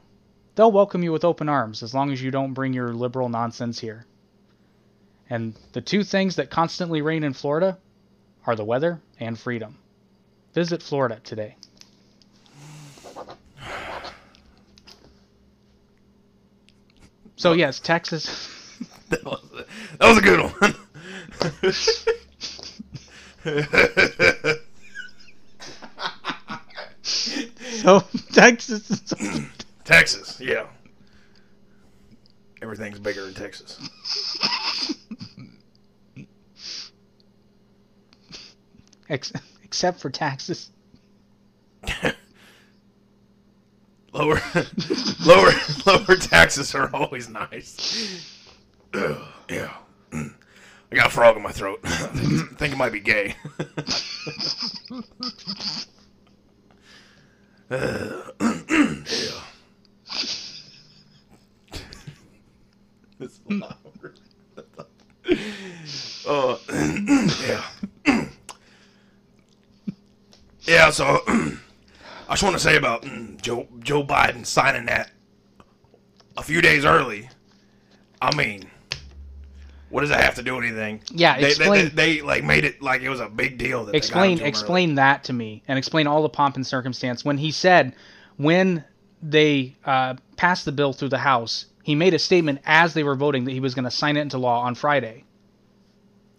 They'll 0.55 0.73
welcome 0.73 1.03
you 1.03 1.13
with 1.13 1.25
open 1.25 1.49
arms 1.49 1.83
as 1.83 1.95
long 1.95 2.13
as 2.13 2.23
you 2.23 2.31
don't 2.31 2.53
bring 2.53 2.73
your 2.73 2.93
liberal 2.93 3.29
nonsense 3.29 3.79
here. 3.79 4.05
And 5.31 5.55
the 5.73 5.81
two 5.81 6.05
things 6.05 6.37
that 6.37 6.51
constantly 6.51 7.01
reign 7.01 7.25
in 7.25 7.33
Florida 7.33 7.79
are 8.47 8.57
the 8.57 8.65
weather 8.65 9.01
and 9.19 9.39
freedom. 9.39 9.79
Visit 10.53 10.83
Florida 10.83 11.21
today. 11.25 11.57
So 17.37 17.53
yes, 17.53 17.81
Texas. 17.81 18.49
That 19.11 19.25
was, 19.27 19.41
that 19.99 20.09
was 20.09 20.17
a 20.17 20.23
good 20.23 20.41
one. 20.41 20.75
So 27.83 28.05
Texas 28.33 28.91
is 28.91 29.15
Texas, 29.85 30.41
yeah. 30.41 30.67
Everything's 32.63 33.01
bigger 33.01 33.27
in 33.27 33.35
Texas. 33.35 33.77
ex- 39.09 39.33
except 39.65 39.99
for 39.99 40.11
taxes. 40.11 40.71
Lower, 44.13 44.41
lower, 45.25 45.51
lower 45.87 46.17
taxes 46.17 46.75
are 46.75 46.95
always 46.95 47.29
nice. 47.29 48.39
Yeah. 49.49 49.73
Mm. 50.13 50.33
I 50.91 50.95
got 50.95 51.07
a 51.09 51.11
frog 51.11 51.37
in 51.37 51.43
my 51.43 51.51
throat. 51.51 51.81
I 51.85 51.89
think, 51.89 52.53
I 52.53 52.55
think 52.57 52.75
it 52.75 52.77
might 52.77 52.93
be 52.93 53.01
gay. 53.01 53.35
Uh, 54.91 54.91
yeah. 54.91 54.97
It's. 63.19 63.41
Uh, 66.27 66.57
yeah. 67.43 67.65
yeah, 70.63 70.91
so 70.91 71.21
I 71.27 71.57
just 72.31 72.43
want 72.43 72.55
to 72.55 72.59
say 72.59 72.77
about 72.77 73.03
mm, 73.03 73.41
Joe 73.41 73.67
Joe 73.79 74.05
Biden 74.05 74.45
signing 74.45 74.87
that 74.87 75.11
a 76.37 76.43
few 76.43 76.61
days 76.61 76.85
early. 76.85 77.31
I 78.21 78.35
mean, 78.37 78.71
what 79.93 80.01
does 80.01 80.11
that 80.11 80.25
have 80.25 80.37
to 80.37 80.43
do 80.43 80.57
with 80.57 80.65
anything? 80.65 81.03
Yeah, 81.13 81.39
they, 81.39 81.49
explain- 81.49 81.95
they, 81.95 82.15
they, 82.15 82.23
like 82.23 82.45
made 82.45 82.65
it 82.65 82.81
like 82.81 83.03
it 83.03 83.11
was 83.11 83.21
a 83.21 83.29
big 83.29 83.59
deal. 83.59 83.85
That 83.85 83.95
explain 83.95 84.39
they 84.39 84.45
explain 84.47 84.95
that 84.95 85.25
to 85.25 85.33
me 85.33 85.63
and 85.69 85.79
explain 85.79 86.07
all 86.07 86.23
the 86.23 86.31
pomp 86.31 86.57
and 86.57 86.67
circumstance 86.67 87.25
when 87.25 87.37
he 87.37 87.51
said 87.51 87.95
when 88.39 88.85
they 89.23 89.77
uh, 89.85 90.15
passed 90.37 90.65
the 90.65 90.73
bill 90.73 90.93
through 90.93 91.11
the 91.11 91.19
house 91.19 91.67
he 91.83 91.95
made 91.95 92.15
a 92.15 92.19
statement 92.19 92.61
as 92.65 92.95
they 92.95 93.05
were 93.05 93.15
voting 93.15 93.45
that 93.45 93.53
he 93.53 93.61
was 93.61 93.75
going 93.75 93.85
to 93.85 93.91
sign 93.91 94.17
it 94.17 94.21
into 94.21 94.39
law 94.39 94.63
on 94.63 94.75
friday 94.75 95.25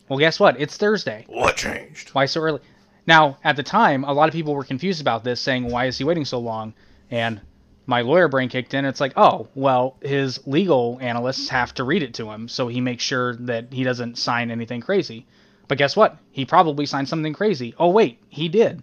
well 0.09 0.19
guess 0.19 0.39
what 0.39 0.59
it's 0.59 0.75
thursday. 0.75 1.23
What 1.27 1.55
changed? 1.55 2.09
why 2.09 2.25
so 2.25 2.41
early 2.41 2.59
now 3.07 3.37
at 3.43 3.55
the 3.55 3.63
time 3.63 4.03
a 4.03 4.13
lot 4.13 4.27
of 4.27 4.33
people 4.33 4.53
were 4.53 4.63
confused 4.63 4.99
about 4.99 5.23
this 5.23 5.39
saying 5.39 5.69
why 5.69 5.85
is 5.85 5.97
he 5.97 6.03
waiting 6.03 6.25
so 6.25 6.39
long 6.39 6.73
and 7.09 7.39
my 7.85 8.01
lawyer 8.01 8.27
brain 8.27 8.49
kicked 8.49 8.73
in 8.73 8.85
it's 8.85 9.01
like 9.01 9.13
oh 9.17 9.47
well 9.55 9.97
his 10.01 10.45
legal 10.47 10.97
analysts 11.01 11.49
have 11.49 11.73
to 11.73 11.83
read 11.83 12.03
it 12.03 12.13
to 12.13 12.29
him 12.29 12.47
so 12.47 12.67
he 12.67 12.81
makes 12.81 13.03
sure 13.03 13.35
that 13.35 13.71
he 13.71 13.83
doesn't 13.83 14.17
sign 14.17 14.51
anything 14.51 14.81
crazy 14.81 15.25
but 15.67 15.77
guess 15.77 15.95
what 15.95 16.17
he 16.31 16.45
probably 16.45 16.85
signed 16.85 17.09
something 17.09 17.33
crazy 17.33 17.73
oh 17.77 17.89
wait 17.89 18.19
he 18.29 18.47
did 18.49 18.81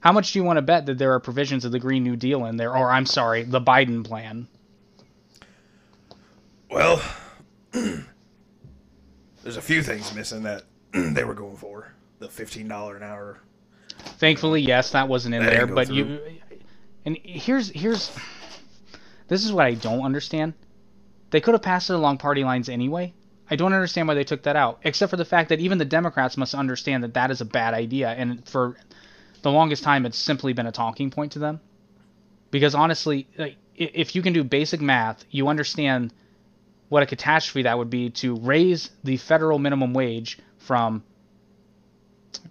how 0.00 0.12
much 0.12 0.32
do 0.32 0.38
you 0.38 0.44
want 0.44 0.56
to 0.56 0.62
bet 0.62 0.86
that 0.86 0.96
there 0.98 1.12
are 1.12 1.20
provisions 1.20 1.64
of 1.64 1.72
the 1.72 1.78
green 1.78 2.04
new 2.04 2.16
deal 2.16 2.44
in 2.46 2.56
there 2.56 2.76
or 2.76 2.90
i'm 2.90 3.06
sorry 3.06 3.42
the 3.42 3.60
biden 3.60 4.04
plan 4.04 4.46
Well, 6.70 7.02
there's 7.72 9.56
a 9.56 9.62
few 9.62 9.82
things 9.82 10.14
missing 10.14 10.42
that 10.42 10.64
they 10.92 11.24
were 11.24 11.34
going 11.34 11.56
for. 11.56 11.92
The 12.18 12.28
fifteen 12.28 12.68
dollar 12.68 12.96
an 12.96 13.02
hour. 13.02 13.40
Thankfully, 14.18 14.60
yes, 14.60 14.90
that 14.90 15.08
wasn't 15.08 15.34
in 15.34 15.44
That 15.44 15.52
there. 15.52 15.66
But 15.66 15.90
you, 15.90 16.20
and 17.04 17.16
here's 17.22 17.68
here's, 17.70 18.10
this 19.28 19.44
is 19.44 19.52
what 19.52 19.66
I 19.66 19.74
don't 19.74 20.02
understand. 20.02 20.54
They 21.30 21.40
could 21.40 21.54
have 21.54 21.62
passed 21.62 21.90
it 21.90 21.94
along 21.94 22.18
party 22.18 22.44
lines 22.44 22.68
anyway. 22.68 23.14
I 23.50 23.56
don't 23.56 23.72
understand 23.72 24.08
why 24.08 24.14
they 24.14 24.24
took 24.24 24.42
that 24.42 24.56
out, 24.56 24.80
except 24.82 25.10
for 25.10 25.16
the 25.16 25.24
fact 25.24 25.48
that 25.48 25.60
even 25.60 25.78
the 25.78 25.84
Democrats 25.84 26.36
must 26.36 26.54
understand 26.54 27.04
that 27.04 27.14
that 27.14 27.30
is 27.30 27.40
a 27.40 27.46
bad 27.46 27.74
idea, 27.74 28.08
and 28.10 28.46
for 28.46 28.76
the 29.42 29.50
longest 29.50 29.82
time, 29.82 30.04
it's 30.04 30.18
simply 30.18 30.52
been 30.52 30.66
a 30.66 30.72
talking 30.72 31.10
point 31.10 31.32
to 31.32 31.38
them. 31.38 31.60
Because 32.50 32.74
honestly, 32.74 33.28
like, 33.38 33.56
if 33.74 34.14
you 34.16 34.22
can 34.22 34.32
do 34.32 34.44
basic 34.44 34.80
math, 34.80 35.24
you 35.30 35.48
understand 35.48 36.12
what 36.88 37.02
a 37.02 37.06
catastrophe 37.06 37.62
that 37.62 37.78
would 37.78 37.90
be 37.90 38.10
to 38.10 38.36
raise 38.36 38.90
the 39.04 39.16
federal 39.16 39.58
minimum 39.58 39.94
wage 39.94 40.38
from 40.58 41.02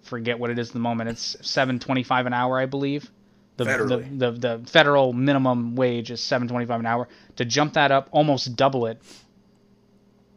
forget 0.02 0.38
what 0.38 0.50
it 0.50 0.58
is 0.58 0.68
at 0.68 0.72
the 0.72 0.80
moment. 0.80 1.10
It's 1.10 1.36
seven 1.42 1.78
twenty 1.78 2.02
five 2.02 2.26
an 2.26 2.32
hour, 2.32 2.58
I 2.58 2.66
believe. 2.66 3.10
The, 3.58 3.64
the, 3.64 4.30
the 4.30 4.30
the 4.58 4.66
federal 4.70 5.12
minimum 5.12 5.74
wage 5.76 6.10
is 6.10 6.22
seven 6.22 6.48
twenty 6.48 6.64
five 6.66 6.80
an 6.80 6.86
hour. 6.86 7.08
To 7.36 7.44
jump 7.44 7.74
that 7.74 7.90
up, 7.92 8.08
almost 8.12 8.56
double 8.56 8.86
it 8.86 9.02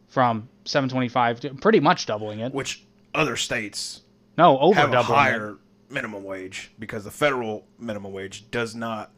from 0.08 0.50
seven 0.66 0.90
twenty 0.90 1.08
five 1.08 1.40
to 1.42 1.54
pretty 1.54 1.80
much 1.80 2.06
doubling 2.06 2.40
it. 2.40 2.54
which 2.54 2.84
other 3.14 3.36
states 3.36 4.02
No, 4.38 4.58
over 4.60 4.80
have 4.80 4.94
a 4.94 5.04
higher 5.04 5.52
it. 5.52 5.58
minimum 5.94 6.24
wage 6.24 6.72
because 6.80 7.04
the 7.04 7.12
federal 7.12 7.66
minimum 7.80 8.12
wage 8.14 8.50
does 8.52 8.74
not 8.76 9.12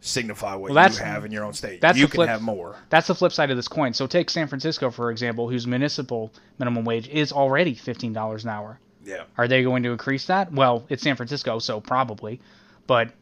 signify 0.00 0.54
what 0.54 0.72
Well, 0.72 0.90
you 0.90 0.96
have 0.98 1.24
in 1.24 1.30
your 1.32 1.44
own 1.44 1.52
state. 1.52 1.80
that's 1.80 1.96
you 1.98 2.06
can 2.08 2.16
flip- 2.16 2.28
have 2.28 2.42
more. 2.42 2.76
That's 2.90 3.06
the 3.06 3.14
flip 3.14 3.30
side 3.32 3.50
of 3.50 3.56
this 3.56 3.68
coin. 3.68 3.92
So 3.94 4.06
take 4.06 4.30
San 4.30 4.48
Francisco 4.48 4.90
for 4.90 5.10
example, 5.10 5.48
whose 5.48 5.66
municipal 5.66 6.32
minimum 6.58 6.84
wage 6.84 7.08
is 7.08 7.32
already 7.32 7.74
fifteen 7.74 8.12
dollars 8.12 8.44
an 8.44 8.50
hour. 8.50 8.78
Yeah, 9.04 9.24
Are 9.36 9.48
they 9.48 9.64
going 9.64 9.82
to 9.82 9.90
increase 9.90 10.26
that? 10.26 10.52
Well, 10.52 10.84
it's 10.88 11.02
San 11.02 11.16
Francisco, 11.16 11.58
so 11.58 11.80
probably. 11.80 12.40
But 12.86 13.12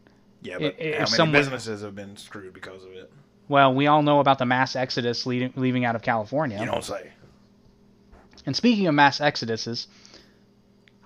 yeah, 0.43 0.59
but 0.59 0.75
how 0.75 0.85
many 0.85 1.07
someone- 1.07 1.33
businesses 1.33 1.83
have 1.83 1.95
been 1.95 2.17
screwed 2.17 2.55
because 2.55 2.85
of 2.85 2.93
it? 2.93 3.11
well, 3.49 3.75
we 3.75 3.89
all 3.89 4.03
know 4.03 4.21
about 4.21 4.39
the 4.39 4.47
mass 4.47 4.77
exodus 4.77 5.27
leading, 5.27 5.53
leaving 5.57 5.85
out 5.85 5.97
of 5.97 6.03
California. 6.03 6.61
You 6.61 6.67
don't 6.67 6.85
say. 6.85 7.11
And 8.47 8.55
speaking 8.55 8.87
of 8.87 8.95
mass 8.95 9.19
exoduses, 9.19 9.89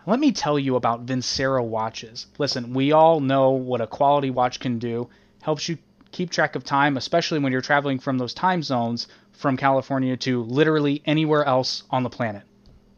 let 0.07 0.21
me 0.21 0.31
tell 0.31 0.59
you 0.59 0.77
about 0.77 1.07
Vincero 1.07 1.65
watches. 1.65 2.27
Listen, 2.39 2.75
we 2.75 2.93
all 2.93 3.21
know 3.21 3.53
what 3.53 3.81
a 3.81 3.87
quality 3.87 4.31
watch 4.31 4.61
can 4.61 4.79
do. 4.79 5.09
Helps 5.43 5.69
you 5.69 5.79
keep 6.13 6.31
track 6.31 6.55
of 6.55 6.65
time, 6.65 6.99
especially 6.99 7.39
when 7.39 7.51
you're 7.51 7.63
traveling 7.63 7.99
from 7.99 8.19
those 8.19 8.35
time 8.35 8.63
zones 8.63 9.09
from 9.33 9.57
California 9.57 10.17
to 10.19 10.43
literally 10.43 11.03
anywhere 11.07 11.45
else 11.45 11.83
on 11.91 12.03
the 12.03 12.11
planet. 12.11 12.43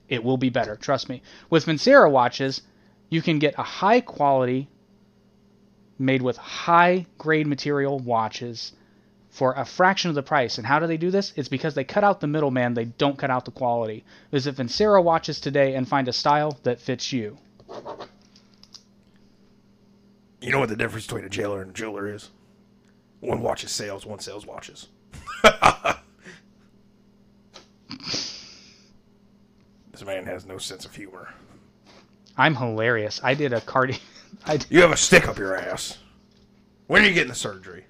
It 0.08 0.22
will 0.24 0.36
be 0.36 0.50
better, 0.50 0.76
trust 0.76 1.08
me. 1.08 1.22
With 1.50 1.66
Vincero 1.66 2.10
watches, 2.10 2.62
you 3.10 3.22
can 3.22 3.38
get 3.38 3.54
a 3.58 3.62
high 3.62 4.00
quality, 4.00 4.68
made 5.98 6.22
with 6.22 6.36
high 6.36 7.06
grade 7.18 7.46
material 7.46 7.98
watches 7.98 8.72
for 9.30 9.52
a 9.52 9.64
fraction 9.64 10.08
of 10.08 10.14
the 10.14 10.22
price. 10.22 10.56
And 10.58 10.66
how 10.66 10.78
do 10.78 10.86
they 10.86 10.96
do 10.96 11.10
this? 11.10 11.32
It's 11.36 11.48
because 11.48 11.74
they 11.74 11.84
cut 11.84 12.04
out 12.04 12.20
the 12.20 12.26
middleman, 12.26 12.74
they 12.74 12.86
don't 12.86 13.18
cut 13.18 13.30
out 13.30 13.44
the 13.44 13.50
quality. 13.50 14.04
Visit 14.32 14.56
Vincero 14.56 15.02
watches 15.02 15.40
today 15.40 15.74
and 15.74 15.86
find 15.86 16.08
a 16.08 16.12
style 16.12 16.58
that 16.62 16.80
fits 16.80 17.12
you. 17.12 17.36
You 20.40 20.52
know 20.52 20.60
what 20.60 20.68
the 20.68 20.76
difference 20.76 21.06
between 21.06 21.24
a 21.24 21.28
jailer 21.28 21.60
and 21.60 21.70
a 21.70 21.74
jeweler 21.74 22.12
is? 22.12 22.30
One 23.20 23.42
watches 23.42 23.72
sales, 23.72 24.06
one 24.06 24.20
sells 24.20 24.46
watches. 24.46 24.88
this 25.42 26.04
man 30.04 30.24
has 30.26 30.46
no 30.46 30.58
sense 30.58 30.84
of 30.84 30.94
humor. 30.94 31.28
I'm 32.36 32.54
hilarious. 32.54 33.20
I 33.22 33.34
did 33.34 33.52
a 33.52 33.60
cardi 33.60 33.98
I 34.44 34.58
You 34.68 34.80
have 34.82 34.92
a 34.92 34.96
stick 34.96 35.28
up 35.28 35.38
your 35.38 35.56
ass. 35.56 35.98
When 36.86 37.02
are 37.02 37.06
you 37.06 37.14
getting 37.14 37.30
the 37.30 37.34
surgery? 37.34 37.84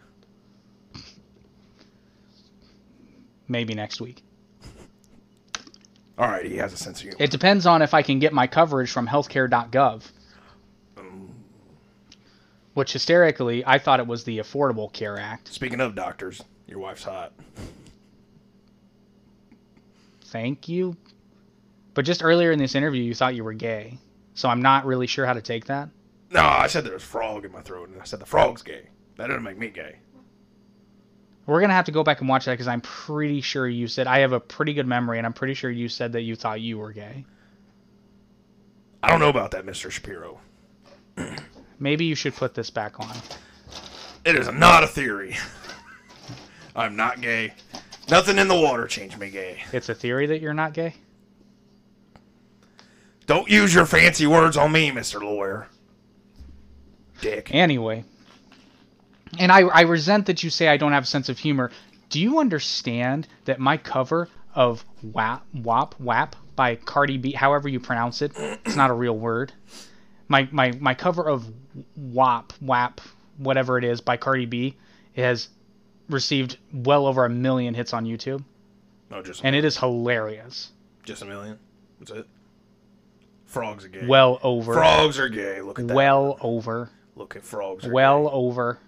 maybe 3.48 3.74
next 3.74 4.00
week. 4.00 4.22
All 6.18 6.28
right, 6.28 6.46
he 6.46 6.56
has 6.56 6.72
a 6.72 6.76
sense 6.76 6.98
of 6.98 7.02
humor. 7.02 7.16
It 7.20 7.30
depends 7.30 7.66
on 7.66 7.82
if 7.82 7.92
I 7.92 8.02
can 8.02 8.18
get 8.18 8.32
my 8.32 8.46
coverage 8.46 8.90
from 8.90 9.06
healthcare.gov. 9.06 10.02
Which 12.74 12.92
hysterically, 12.92 13.64
I 13.66 13.78
thought 13.78 14.00
it 14.00 14.06
was 14.06 14.24
the 14.24 14.38
Affordable 14.38 14.92
Care 14.92 15.18
Act. 15.18 15.48
Speaking 15.52 15.80
of 15.80 15.94
doctors, 15.94 16.42
your 16.66 16.78
wife's 16.78 17.04
hot. 17.04 17.32
Thank 20.26 20.68
you. 20.68 20.96
But 21.94 22.04
just 22.04 22.22
earlier 22.22 22.52
in 22.52 22.58
this 22.58 22.74
interview, 22.74 23.02
you 23.02 23.14
thought 23.14 23.34
you 23.34 23.44
were 23.44 23.54
gay. 23.54 23.98
So 24.34 24.50
I'm 24.50 24.60
not 24.60 24.84
really 24.84 25.06
sure 25.06 25.24
how 25.24 25.32
to 25.32 25.40
take 25.40 25.66
that. 25.66 25.88
No, 26.30 26.40
I 26.40 26.66
said 26.66 26.84
there 26.84 26.92
was 26.92 27.04
frog 27.04 27.44
in 27.44 27.52
my 27.52 27.60
throat, 27.60 27.88
and 27.88 28.00
I 28.00 28.04
said 28.04 28.20
the 28.20 28.26
frog's 28.26 28.62
gay. 28.62 28.88
That 29.16 29.28
doesn't 29.28 29.42
make 29.42 29.58
me 29.58 29.70
gay. 29.70 29.96
We're 31.46 31.60
going 31.60 31.70
to 31.70 31.74
have 31.74 31.84
to 31.84 31.92
go 31.92 32.02
back 32.02 32.20
and 32.20 32.28
watch 32.28 32.46
that 32.46 32.52
because 32.52 32.66
I'm 32.66 32.80
pretty 32.80 33.40
sure 33.40 33.68
you 33.68 33.86
said, 33.86 34.08
I 34.08 34.18
have 34.18 34.32
a 34.32 34.40
pretty 34.40 34.74
good 34.74 34.86
memory, 34.86 35.18
and 35.18 35.26
I'm 35.26 35.32
pretty 35.32 35.54
sure 35.54 35.70
you 35.70 35.88
said 35.88 36.12
that 36.12 36.22
you 36.22 36.34
thought 36.34 36.60
you 36.60 36.78
were 36.78 36.92
gay. 36.92 37.24
I 39.02 39.10
don't 39.10 39.20
know 39.20 39.28
about 39.28 39.52
that, 39.52 39.64
Mr. 39.64 39.90
Shapiro. 39.90 40.40
Maybe 41.78 42.04
you 42.04 42.16
should 42.16 42.34
put 42.34 42.54
this 42.54 42.70
back 42.70 42.98
on. 42.98 43.14
It 44.24 44.34
is 44.34 44.50
not 44.50 44.82
a 44.82 44.88
theory. 44.88 45.36
I'm 46.76 46.96
not 46.96 47.20
gay. 47.20 47.54
Nothing 48.10 48.38
in 48.38 48.48
the 48.48 48.54
water 48.54 48.86
changed 48.86 49.18
me 49.18 49.30
gay. 49.30 49.62
It's 49.72 49.88
a 49.88 49.94
theory 49.94 50.26
that 50.26 50.40
you're 50.40 50.54
not 50.54 50.72
gay? 50.72 50.94
Don't 53.26 53.48
use 53.48 53.74
your 53.74 53.86
fancy 53.86 54.26
words 54.26 54.56
on 54.56 54.72
me, 54.72 54.90
Mr. 54.90 55.20
Lawyer. 55.20 55.68
Dick. 57.20 57.50
Anyway, 57.52 58.04
and 59.38 59.50
I, 59.50 59.60
I 59.62 59.80
resent 59.82 60.26
that 60.26 60.42
you 60.42 60.50
say 60.50 60.68
I 60.68 60.76
don't 60.76 60.92
have 60.92 61.04
a 61.04 61.06
sense 61.06 61.28
of 61.28 61.38
humor. 61.38 61.70
Do 62.10 62.20
you 62.20 62.38
understand 62.38 63.26
that 63.46 63.58
my 63.58 63.76
cover 63.76 64.28
of 64.54 64.84
WAP, 65.02 65.44
WAP, 65.54 65.98
WAP 66.00 66.36
by 66.54 66.76
Cardi 66.76 67.18
B, 67.18 67.32
however 67.32 67.68
you 67.68 67.80
pronounce 67.80 68.22
it, 68.22 68.32
it's 68.36 68.76
not 68.76 68.90
a 68.90 68.94
real 68.94 69.16
word. 69.18 69.52
My, 70.28 70.48
my, 70.50 70.72
my 70.80 70.94
cover 70.94 71.28
of 71.28 71.46
WAP, 71.96 72.52
WAP, 72.60 73.00
whatever 73.38 73.76
it 73.78 73.84
is 73.84 74.00
by 74.00 74.16
Cardi 74.16 74.46
B 74.46 74.76
it 75.14 75.22
has 75.22 75.48
received 76.08 76.58
well 76.72 77.06
over 77.06 77.24
a 77.24 77.28
million 77.28 77.74
hits 77.74 77.92
on 77.92 78.04
YouTube, 78.04 78.44
No, 79.10 79.22
just 79.22 79.44
and 79.44 79.56
it 79.56 79.64
is 79.64 79.76
hilarious. 79.78 80.70
just 81.04 81.22
a 81.22 81.24
million. 81.24 81.58
That's 81.98 82.10
it. 82.12 82.26
Frogs 83.46 83.84
are 83.84 83.88
gay. 83.88 84.06
Well 84.06 84.38
over. 84.42 84.74
frogs 84.74 85.18
are 85.18 85.28
gay. 85.28 85.60
Look 85.62 85.78
at 85.78 85.88
that. 85.88 85.94
well 85.94 86.36
over. 86.40 86.90
Look 87.16 87.34
at 87.34 87.42
frogs. 87.42 87.86
Well 87.86 88.28
over. 88.30 88.78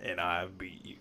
and 0.00 0.18
I 0.20 0.46
beat 0.46 0.84
you. 0.84 0.96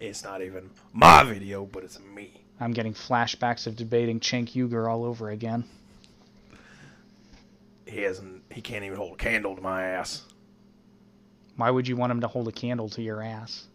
It's 0.00 0.22
not 0.22 0.42
even 0.42 0.70
my 0.92 1.24
video, 1.24 1.64
but 1.64 1.84
it's 1.84 1.98
me. 2.00 2.42
I'm 2.60 2.72
getting 2.72 2.92
flashbacks 2.94 3.66
of 3.66 3.76
debating 3.76 4.20
Cenk 4.20 4.52
Uygur 4.52 4.88
all 4.88 5.04
over 5.04 5.30
again. 5.30 5.64
He 7.86 8.02
hasn't. 8.02 8.42
He 8.50 8.60
can't 8.60 8.84
even 8.84 8.96
hold 8.98 9.14
a 9.14 9.16
candle 9.16 9.56
to 9.56 9.62
my 9.62 9.84
ass. 9.84 10.22
Why 11.56 11.70
would 11.70 11.88
you 11.88 11.96
want 11.96 12.10
him 12.12 12.20
to 12.20 12.28
hold 12.28 12.46
a 12.48 12.52
candle 12.52 12.88
to 12.90 13.02
your 13.02 13.22
ass? 13.22 13.66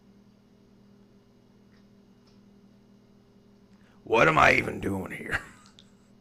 What 4.04 4.28
am 4.28 4.38
I 4.38 4.54
even 4.54 4.80
doing 4.80 5.12
here? 5.12 5.40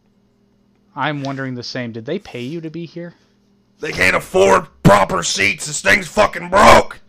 I'm 0.97 1.23
wondering 1.23 1.55
the 1.55 1.63
same. 1.63 1.93
Did 1.93 2.07
they 2.07 2.19
pay 2.19 2.43
you 2.43 2.61
to 2.61 2.71
be 2.71 2.87
here? 2.87 3.15
They 3.81 3.93
can't 3.93 4.15
afford 4.17 4.67
proper 4.83 5.23
seats. 5.23 5.67
This 5.67 5.81
thing's 5.81 6.09
fucking 6.09 6.51
broke. 6.51 7.01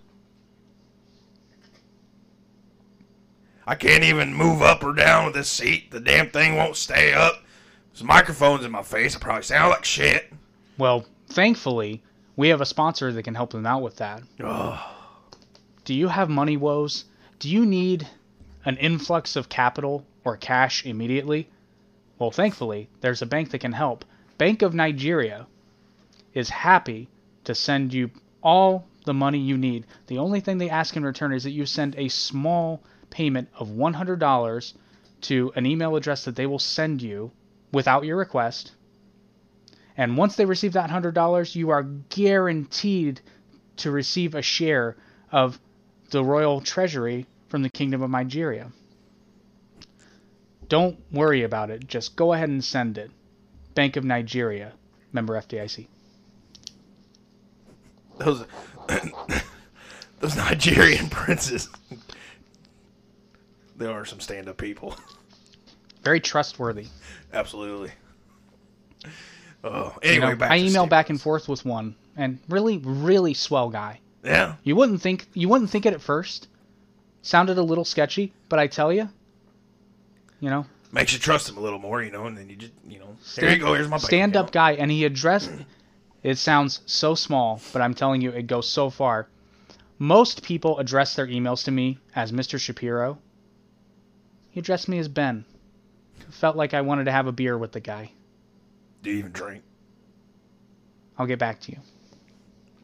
I 3.65 3.75
can't 3.75 4.03
even 4.03 4.34
move 4.34 4.62
up 4.62 4.84
or 4.84 4.94
down 4.94 5.25
with 5.25 5.36
this 5.36 5.50
seat. 5.50 5.92
The 5.92 6.00
damn 6.00 6.30
thing 6.30 6.56
won't 6.56 6.75
stay 6.75 7.13
up. 7.13 7.44
There's 7.92 8.03
microphones 8.03 8.65
in 8.65 8.72
my 8.72 8.84
face. 8.84 9.15
I 9.15 9.20
probably 9.20 9.44
sound 9.44 9.70
like 9.70 9.86
shit. 9.86 10.34
Well, 10.77 11.06
thankfully, 11.27 12.03
we 12.36 12.50
have 12.50 12.62
a 12.62 12.65
sponsor 12.65 13.12
that 13.12 13.24
can 13.24 13.36
help 13.36 13.51
them 13.51 13.65
out 13.65 13.82
with 13.82 13.98
that. 13.98 14.24
Ugh. 14.44 14.80
Do 15.86 15.94
you 15.94 16.08
have 16.08 16.30
money 16.30 16.58
woes? 16.58 17.06
Do 17.39 17.50
you 17.50 17.65
need 17.65 18.08
an 18.65 18.77
influx 18.77 19.36
of 19.36 19.50
capital 19.50 20.06
or 20.24 20.38
cash 20.38 20.86
immediately? 20.86 21.50
Well, 22.20 22.32
thankfully, 22.32 22.89
there's 23.01 23.22
a 23.22 23.25
bank 23.25 23.51
that 23.51 23.60
can 23.60 23.74
help. 23.74 24.06
Bank 24.38 24.62
of 24.62 24.74
Nigeria 24.74 25.48
is 26.34 26.50
happy 26.50 27.08
to 27.45 27.55
send 27.55 27.93
you 27.93 28.12
all 28.41 28.88
the 29.05 29.13
money 29.13 29.39
you 29.39 29.57
need. 29.57 29.85
The 30.07 30.17
only 30.17 30.39
thing 30.39 30.57
they 30.57 30.69
ask 30.69 30.95
in 30.95 31.03
return 31.03 31.33
is 31.33 31.43
that 31.43 31.51
you 31.51 31.65
send 31.65 31.95
a 31.95 32.07
small 32.09 32.83
payment 33.09 33.50
of 33.57 33.69
$100 33.69 34.73
to 35.21 35.51
an 35.55 35.65
email 35.65 35.95
address 35.95 36.25
that 36.25 36.35
they 36.35 36.45
will 36.45 36.59
send 36.59 37.01
you 37.01 37.31
without 37.71 38.05
your 38.05 38.17
request. 38.17 38.71
And 39.95 40.17
once 40.17 40.35
they 40.35 40.45
receive 40.45 40.73
that 40.73 40.89
$100, 40.89 41.55
you 41.55 41.69
are 41.69 41.83
guaranteed 41.83 43.21
to 43.77 43.91
receive 43.91 44.35
a 44.35 44.41
share 44.41 44.95
of 45.31 45.59
the 46.12 46.23
royal 46.23 46.62
treasury 46.62 47.25
from 47.50 47.63
the 47.63 47.69
Kingdom 47.69 48.01
of 48.01 48.09
Nigeria. 48.09 48.71
Don't 50.67 51.00
worry 51.12 51.43
about 51.43 51.69
it. 51.69 51.88
Just 51.88 52.15
go 52.15 52.33
ahead 52.33 52.50
and 52.50 52.63
send 52.63 52.97
it. 52.97 53.12
Bank 53.75 53.95
of 53.95 54.03
Nigeria, 54.03 54.73
member 55.12 55.35
FDIC. 55.35 55.88
Those 58.17 58.46
those 60.20 60.36
Nigerian 60.36 61.10
princes. 61.10 61.70
they 63.77 63.86
are 63.88 64.05
some 64.05 64.20
stand-up 64.20 64.58
people. 64.58 64.96
Very 66.03 66.20
trustworthy. 66.20 66.88
Absolutely. 67.34 67.91
Oh, 69.63 69.96
You 70.03 70.20
know, 70.20 70.27
I 70.27 70.60
to 70.60 70.65
emailed 70.65 70.89
back 70.89 71.10
and 71.10 71.20
forth 71.20 71.48
with 71.48 71.63
one, 71.65 71.96
and 72.17 72.39
really, 72.50 72.79
really 72.79 73.34
swell 73.34 73.70
guy. 73.70 74.00
Yeah, 74.24 74.55
You 74.63 74.75
wouldn't 74.77 75.01
think 75.01 75.27
you 75.34 75.50
wouldn't 75.50 75.70
think 75.70 75.86
it 75.86 75.93
at 75.93 76.01
first. 76.01 76.48
Sounded 77.24 77.58
a 77.58 77.62
little 77.63 77.84
sketchy, 77.86 78.32
but 78.50 78.60
I 78.60 78.67
tell 78.67 78.91
you, 78.91 79.10
you 80.39 80.50
know, 80.50 80.65
makes 80.91 81.12
you 81.13 81.20
trust 81.20 81.50
him 81.50 81.58
a 81.58 81.62
little 81.62 81.79
more, 81.79 82.01
you 82.01 82.12
know, 82.12 82.25
and 82.25 82.38
then 82.38 82.50
you 82.50 82.55
just, 82.55 82.74
you 82.88 83.00
know, 83.00 83.17
here 83.36 83.50
you 83.50 83.58
go. 83.58 83.74
Here's 83.74 83.88
my 83.89 83.98
stand 83.98 84.36
up 84.38 84.51
guy, 84.51 84.74
and 84.74 84.89
he 84.91 85.03
addressed. 85.05 85.51
It 86.24 86.38
sounds 86.38 86.80
so 86.86 87.15
small, 87.15 87.62
but 87.74 87.82
I'm 87.82 87.94
telling 87.94 88.22
you, 88.22 88.32
it 88.32 88.48
goes 88.48 88.68
so 88.68 88.89
far. 88.89 89.27
Most 90.00 90.42
people 90.42 90.80
address 90.80 91.15
their 91.15 91.27
emails 91.27 91.65
to 91.65 91.72
me 91.72 92.00
as 92.15 92.32
Mr. 92.32 92.60
Shapiro. 92.60 93.20
He 94.50 94.60
addressed 94.60 94.88
me 94.88 95.00
as 95.00 95.10
Ben. 95.10 95.46
Felt 96.30 96.56
like 96.56 96.74
I 96.74 96.82
wanted 96.82 97.06
to 97.06 97.12
have 97.12 97.28
a 97.28 97.32
beer 97.32 97.58
with 97.58 97.74
the 97.74 97.80
guy. 97.80 98.12
Do 99.02 99.12
you 99.12 99.17
even 99.17 99.32
drink? 99.32 99.63
I'll 101.17 101.28
get 101.28 101.39
back 101.39 101.60
to 101.62 101.71
you. 101.71 101.78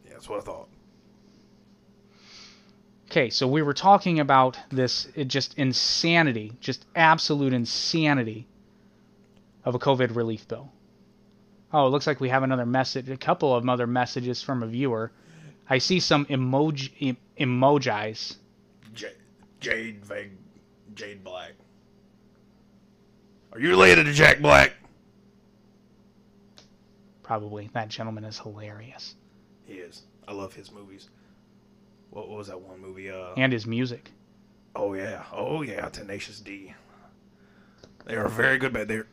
Yeah, 0.06 0.12
that's 0.14 0.30
what 0.30 0.40
I 0.40 0.44
thought. 0.44 0.68
Okay, 3.10 3.30
so 3.32 3.48
we 3.48 3.64
were 3.64 3.74
talking 3.74 4.20
about 4.20 4.60
this 4.70 5.08
it 5.16 5.30
just 5.30 5.58
insanity, 5.58 6.54
just 6.60 6.86
absolute 6.96 7.54
insanity 7.54 8.48
of 9.66 9.74
a 9.74 9.80
COVID 9.80 10.16
relief 10.16 10.48
bill. 10.48 10.72
Oh, 11.72 11.86
it 11.86 11.90
looks 11.90 12.08
like 12.08 12.20
we 12.20 12.30
have 12.30 12.44
another 12.44 12.66
message, 12.66 13.10
a 13.10 13.18
couple 13.18 13.56
of 13.56 13.68
other 13.70 13.86
messages 13.88 14.42
from 14.42 14.64
a 14.64 14.68
viewer. 14.68 15.12
I 15.70 15.78
see 15.78 16.00
some 16.00 16.26
emoji 16.26 16.92
em- 17.00 17.18
emojis. 17.40 18.38
Jade, 18.96 19.16
Jade 19.60 20.32
Jade 20.96 21.24
Black. 21.24 21.52
Are 23.54 23.60
you 23.60 23.70
related 23.70 24.06
to 24.06 24.14
Jack 24.14 24.40
Black? 24.42 24.74
Probably 27.24 27.70
that 27.74 27.90
gentleman 27.90 28.24
is 28.24 28.40
hilarious, 28.40 29.16
He 29.66 29.74
is. 29.76 30.02
I 30.28 30.34
love 30.34 30.54
his 30.54 30.72
movies. 30.72 31.10
What, 32.10 32.28
what 32.28 32.38
was 32.40 32.48
that 32.48 32.60
one 32.60 32.80
movie? 32.80 33.12
Uh, 33.12 33.34
and 33.38 33.54
his 33.54 33.68
music. 33.68 34.10
oh 34.76 34.94
yeah, 34.96 35.24
oh 35.32 35.62
yeah, 35.62 35.88
Tenacious 35.90 36.40
D. 36.40 36.74
They 38.06 38.16
are 38.16 38.28
very 38.28 38.58
good 38.58 38.74
but 38.74 38.88
They're 38.88 39.06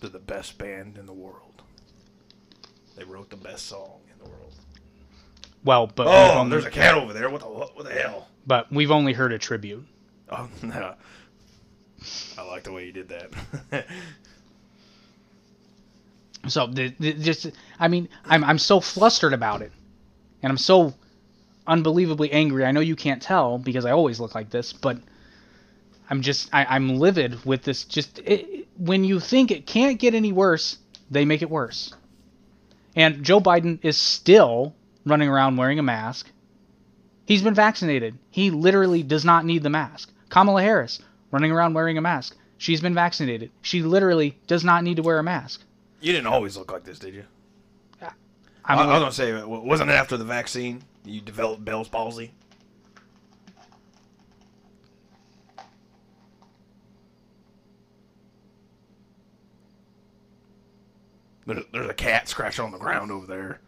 they're 0.00 0.10
the 0.10 0.18
best 0.18 0.58
band 0.58 0.98
in 0.98 1.06
the 1.06 1.12
world. 1.12 1.51
They 2.96 3.04
wrote 3.04 3.30
the 3.30 3.36
best 3.36 3.66
song 3.66 4.00
in 4.12 4.18
the 4.22 4.30
world. 4.30 4.52
Well, 5.64 5.86
but 5.86 6.06
Oh, 6.08 6.38
only, 6.40 6.50
there's 6.50 6.64
a 6.64 6.70
cat 6.70 6.94
over 6.94 7.12
there. 7.12 7.30
What 7.30 7.40
the 7.40 7.46
what, 7.46 7.84
the 7.84 7.92
hell? 7.92 8.28
but 8.46 8.70
we've 8.72 8.90
only 8.90 9.12
heard 9.12 9.32
a 9.32 9.38
tribute. 9.38 9.84
Oh 10.28 10.48
no. 10.62 10.94
I 12.36 12.42
like 12.42 12.64
the 12.64 12.72
way 12.72 12.86
you 12.86 12.92
did 12.92 13.08
that. 13.10 13.86
So 16.48 16.66
the, 16.66 16.92
the, 16.98 17.12
just, 17.12 17.52
I 17.78 17.86
mean, 17.86 18.08
I'm 18.24 18.42
I'm 18.42 18.58
so 18.58 18.80
flustered 18.80 19.32
about 19.32 19.62
it, 19.62 19.70
and 20.42 20.50
I'm 20.50 20.58
so 20.58 20.92
unbelievably 21.68 22.32
angry. 22.32 22.64
I 22.64 22.72
know 22.72 22.80
you 22.80 22.96
can't 22.96 23.22
tell 23.22 23.58
because 23.58 23.84
I 23.84 23.92
always 23.92 24.18
look 24.18 24.34
like 24.34 24.50
this, 24.50 24.72
but 24.72 24.98
I'm 26.10 26.20
just 26.20 26.48
I, 26.52 26.64
I'm 26.64 26.98
livid 26.98 27.44
with 27.44 27.62
this. 27.62 27.84
Just 27.84 28.18
it, 28.24 28.66
when 28.76 29.04
you 29.04 29.20
think 29.20 29.52
it 29.52 29.66
can't 29.68 30.00
get 30.00 30.14
any 30.14 30.32
worse, 30.32 30.78
they 31.12 31.24
make 31.24 31.42
it 31.42 31.50
worse. 31.50 31.94
And 32.94 33.24
Joe 33.24 33.40
Biden 33.40 33.78
is 33.82 33.96
still 33.96 34.74
running 35.04 35.28
around 35.28 35.56
wearing 35.56 35.78
a 35.78 35.82
mask. 35.82 36.30
He's 37.24 37.42
been 37.42 37.54
vaccinated. 37.54 38.18
He 38.30 38.50
literally 38.50 39.02
does 39.02 39.24
not 39.24 39.44
need 39.44 39.62
the 39.62 39.70
mask. 39.70 40.12
Kamala 40.28 40.62
Harris 40.62 41.00
running 41.30 41.52
around 41.52 41.74
wearing 41.74 41.98
a 41.98 42.02
mask. 42.02 42.36
She's 42.58 42.80
been 42.80 42.94
vaccinated. 42.94 43.50
She 43.62 43.82
literally 43.82 44.38
does 44.46 44.64
not 44.64 44.84
need 44.84 44.96
to 44.96 45.02
wear 45.02 45.18
a 45.18 45.22
mask. 45.22 45.62
you 46.00 46.12
didn't 46.12 46.26
always 46.26 46.56
look 46.56 46.70
like 46.72 46.84
this, 46.84 46.98
did 46.98 47.14
you? 47.14 47.24
I'm 48.64 48.78
I, 48.78 48.82
I 48.82 48.86
was 49.00 49.00
gonna 49.00 49.12
say, 49.12 49.44
wasn't 49.44 49.90
it 49.90 49.94
after 49.94 50.16
the 50.16 50.24
vaccine 50.24 50.82
you 51.04 51.20
developed 51.20 51.64
Bell's 51.64 51.88
palsy? 51.88 52.32
There's, 61.46 61.64
there's 61.72 61.90
a 61.90 61.94
cat 61.94 62.28
scratching 62.28 62.64
on 62.64 62.70
the 62.70 62.78
ground 62.78 63.10
over 63.10 63.26
there. 63.26 63.60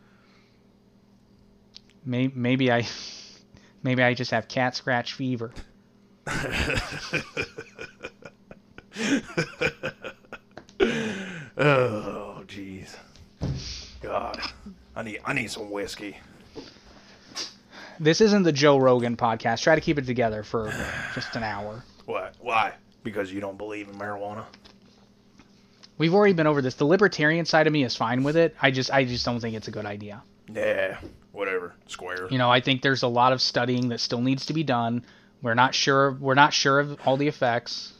Maybe, 2.05 2.33
maybe 2.37 2.73
I, 2.73 2.87
maybe 3.83 4.03
I 4.03 4.15
just 4.15 4.31
have 4.31 4.49
cat 4.49 4.77
scratch 4.77 5.15
fever. 5.15 5.53
Oh, 11.57 12.43
jeez. 12.47 12.97
God, 14.01 14.41
I 14.97 15.03
need 15.03 15.21
I 15.25 15.33
need 15.33 15.51
some 15.51 15.71
whiskey. 15.71 16.17
This 18.01 18.21
isn't 18.21 18.43
the 18.43 18.53
Joe 18.53 18.77
Rogan 18.79 19.17
podcast. 19.17 19.63
Try 19.63 19.77
to 19.77 19.81
keep 19.81 19.99
it 19.99 20.07
together 20.07 20.43
for 20.43 20.73
just 21.15 21.37
an 21.37 21.43
hour. 21.43 21.85
What? 22.07 22.35
Why? 22.39 22.75
Because 23.03 23.33
you 23.33 23.41
don't 23.41 23.57
believe 23.57 23.89
in 23.89 23.95
marijuana? 23.95 24.45
We've 25.99 26.15
already 26.15 26.33
been 26.35 26.47
over 26.47 26.61
this. 26.61 26.75
The 26.75 26.85
libertarian 26.87 27.45
side 27.45 27.67
of 27.67 27.73
me 27.73 27.85
is 27.85 27.95
fine 27.95 28.23
with 28.25 28.37
it. 28.37 28.57
I 28.61 28.71
just, 28.71 28.93
I 28.93 29.05
just 29.05 29.25
don't 29.25 29.41
think 29.41 29.55
it's 29.57 29.69
a 29.69 29.71
good 29.71 29.87
idea. 29.87 30.23
Yeah, 30.53 30.99
whatever. 31.33 31.75
Square. 31.87 32.29
You 32.31 32.39
know, 32.39 32.51
I 32.51 32.61
think 32.61 32.83
there's 32.83 33.03
a 33.03 33.09
lot 33.09 33.33
of 33.33 33.41
studying 33.41 33.89
that 33.91 34.01
still 34.01 34.21
needs 34.21 34.47
to 34.47 34.53
be 34.53 34.63
done. 34.65 35.05
We're 35.43 35.55
not 35.55 35.75
sure. 35.75 36.13
We're 36.13 36.35
not 36.35 36.53
sure 36.53 36.81
of 36.81 36.99
all 37.07 37.17
the 37.17 37.29
effects. 37.29 37.93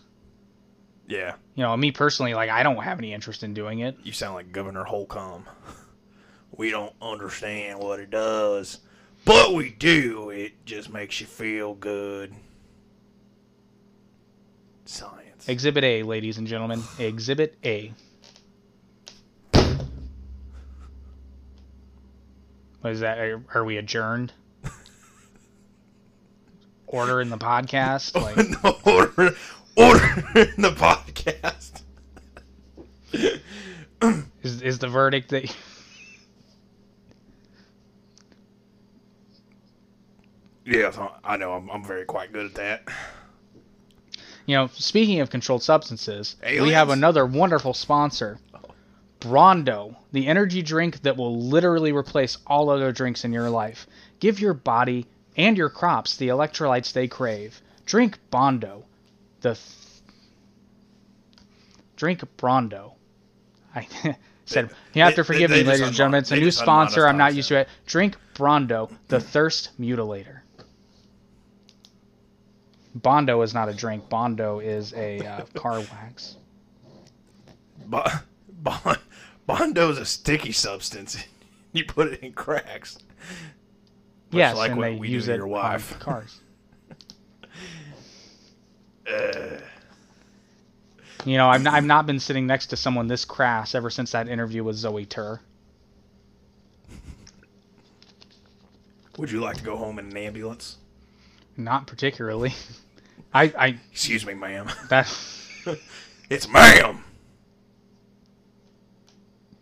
Yeah, 1.07 1.35
You 1.55 1.63
know, 1.65 1.77
me 1.77 1.93
personally, 1.93 2.33
like 2.33 2.49
I 2.49 2.63
don't 2.63 2.83
have 2.83 2.99
any 2.99 3.13
interest 3.13 3.43
in 3.43 3.53
doing 3.53 3.81
it. 3.81 3.95
you 4.03 4.13
sound 4.13 4.35
like 4.35 4.53
Governor 4.53 4.85
Holcomb. 4.85 5.45
We 6.57 6.71
don't 6.71 6.95
understand 7.03 7.81
what 7.81 7.99
it 7.99 8.11
does, 8.11 8.79
but 9.25 9.55
we 9.55 9.71
do. 9.71 10.31
It 10.31 10.53
just 10.65 10.89
makes 10.89 11.21
you 11.21 11.27
feel 11.27 11.75
good. 11.75 12.33
Science. 14.85 15.34
Exhibit 15.47 15.85
A, 15.85 16.03
ladies 16.03 16.39
and 16.39 16.47
gentlemen. 16.47 16.83
Exhibit 16.99 17.57
A. 17.65 17.93
What 22.81 22.93
is 22.93 23.01
that? 23.01 23.19
Are, 23.19 23.43
are 23.55 23.65
we 23.65 23.77
adjourned? 23.77 24.33
order 26.95 27.21
in 27.21 27.29
the 27.29 27.39
podcast. 27.39 28.15
Like, 28.25 28.37
no, 28.63 28.79
order, 28.91 29.37
order 29.77 30.25
in 30.37 30.63
the 30.63 30.71
podcast. 30.71 31.83
is 34.43 34.63
is 34.63 34.79
the 34.79 34.89
verdict 34.89 35.31
that 35.31 35.55
Yes, 40.67 40.99
I 41.23 41.37
know. 41.37 41.53
I'm, 41.53 41.69
I'm 41.71 41.85
very 41.85 42.07
quite 42.07 42.33
good 42.33 42.47
at 42.47 42.55
that. 42.55 42.89
You 44.47 44.57
know? 44.57 44.69
Speaking 44.75 45.21
of 45.21 45.31
controlled 45.31 45.63
substances, 45.63 46.37
we 46.43 46.71
have 46.71 46.91
another 46.91 47.25
wonderful 47.27 47.75
sponsor, 47.75 48.39
Brondo, 49.21 49.97
the 50.13 50.27
energy 50.27 50.63
drink 50.63 51.01
that 51.03 51.17
will 51.17 51.41
literally 51.41 51.93
replace 51.93 52.37
all 52.47 52.69
other 52.69 52.93
drinks 52.93 53.25
in 53.25 53.33
your 53.33 53.49
life. 53.49 53.87
Give 54.21 54.39
your 54.39 54.55
body 54.55 55.07
and 55.37 55.57
your 55.57 55.71
crops 55.71 56.17
the 56.17 56.29
electrolytes 56.29 56.93
they 56.93 57.09
crave. 57.09 57.61
Drink 57.87 58.19
Bondo, 58.31 58.85
the 59.41 59.55
th- 59.55 59.61
drink 61.97 62.23
Brondo. 62.37 62.93
I 63.75 63.87
said 64.45 64.71
you 64.93 65.03
have 65.03 65.15
to 65.17 65.25
forgive 65.25 65.51
they- 65.51 65.63
me, 65.63 65.69
ladies 65.69 65.87
and 65.87 65.97
gentlemen. 65.97 66.21
It's 66.21 66.31
a 66.31 66.37
new 66.37 66.51
sponsor. 66.51 67.07
I'm 67.07 67.19
not 67.19 67.35
used 67.35 67.49
to 67.49 67.61
it. 67.61 67.69
Drink 67.87 68.17
Brondo, 68.35 68.91
the 69.09 69.21
thirst 69.21 69.71
mutilator. 69.81 70.41
Bondo 72.95 73.43
is 73.43 73.53
not 73.55 73.69
a 73.69 73.75
drink. 73.75 74.09
Bondo 74.09 74.61
is 74.61 74.93
a 74.95 75.19
uh, 75.27 75.45
car 75.55 75.81
wax. 75.81 76.37
Bo- 77.87 78.05
Bon- 78.49 78.99
Bondo 79.47 79.91
is 79.91 79.99
a 79.99 80.07
sticky 80.07 80.53
substance. 80.53 81.17
you 81.73 81.85
put 81.85 82.13
it 82.13 82.21
in 82.21 82.33
cracks. 82.33 82.99
Much 84.31 84.39
yes, 84.39 84.57
like 84.57 84.71
and 84.71 84.79
what 84.79 84.91
they 84.91 84.97
we 84.97 85.09
use 85.09 85.27
to 85.27 85.35
it 85.35 85.37
your 85.37 85.47
wife. 85.47 85.99
cars. 85.99 86.41
Uh, 89.09 89.59
You 91.25 91.39
know, 91.39 91.49
I've 91.49 91.63
not, 91.63 91.73
I've 91.73 91.85
not 91.87 92.05
been 92.07 92.21
sitting 92.21 92.47
next 92.47 92.67
to 92.67 92.77
someone 92.77 93.07
this 93.07 93.25
crass 93.25 93.75
ever 93.75 93.89
since 93.89 94.13
that 94.13 94.29
interview 94.29 94.63
with 94.63 94.77
Zoe 94.77 95.07
Tur. 95.07 95.41
would 99.17 99.31
you 99.31 99.41
like 99.41 99.57
to 99.57 99.63
go 99.63 99.77
home 99.77 99.99
in 99.99 100.07
an 100.09 100.17
ambulance? 100.17 100.77
Not 101.57 101.87
particularly. 101.87 102.53
I 103.33 103.45
I 103.59 103.79
Excuse 103.93 104.25
me, 104.27 104.35
ma'am. 104.35 104.71
that 104.89 105.13
It's 106.31 106.49
ma'am. 106.49 107.05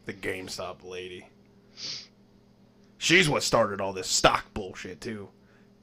The 0.07 0.13
GameStop 0.13 0.85
lady. 0.85 1.29
She's 2.99 3.29
what 3.29 3.43
started 3.43 3.81
all 3.81 3.93
this 3.93 4.09
stock 4.09 4.53
bullshit 4.55 5.01
too. 5.01 5.29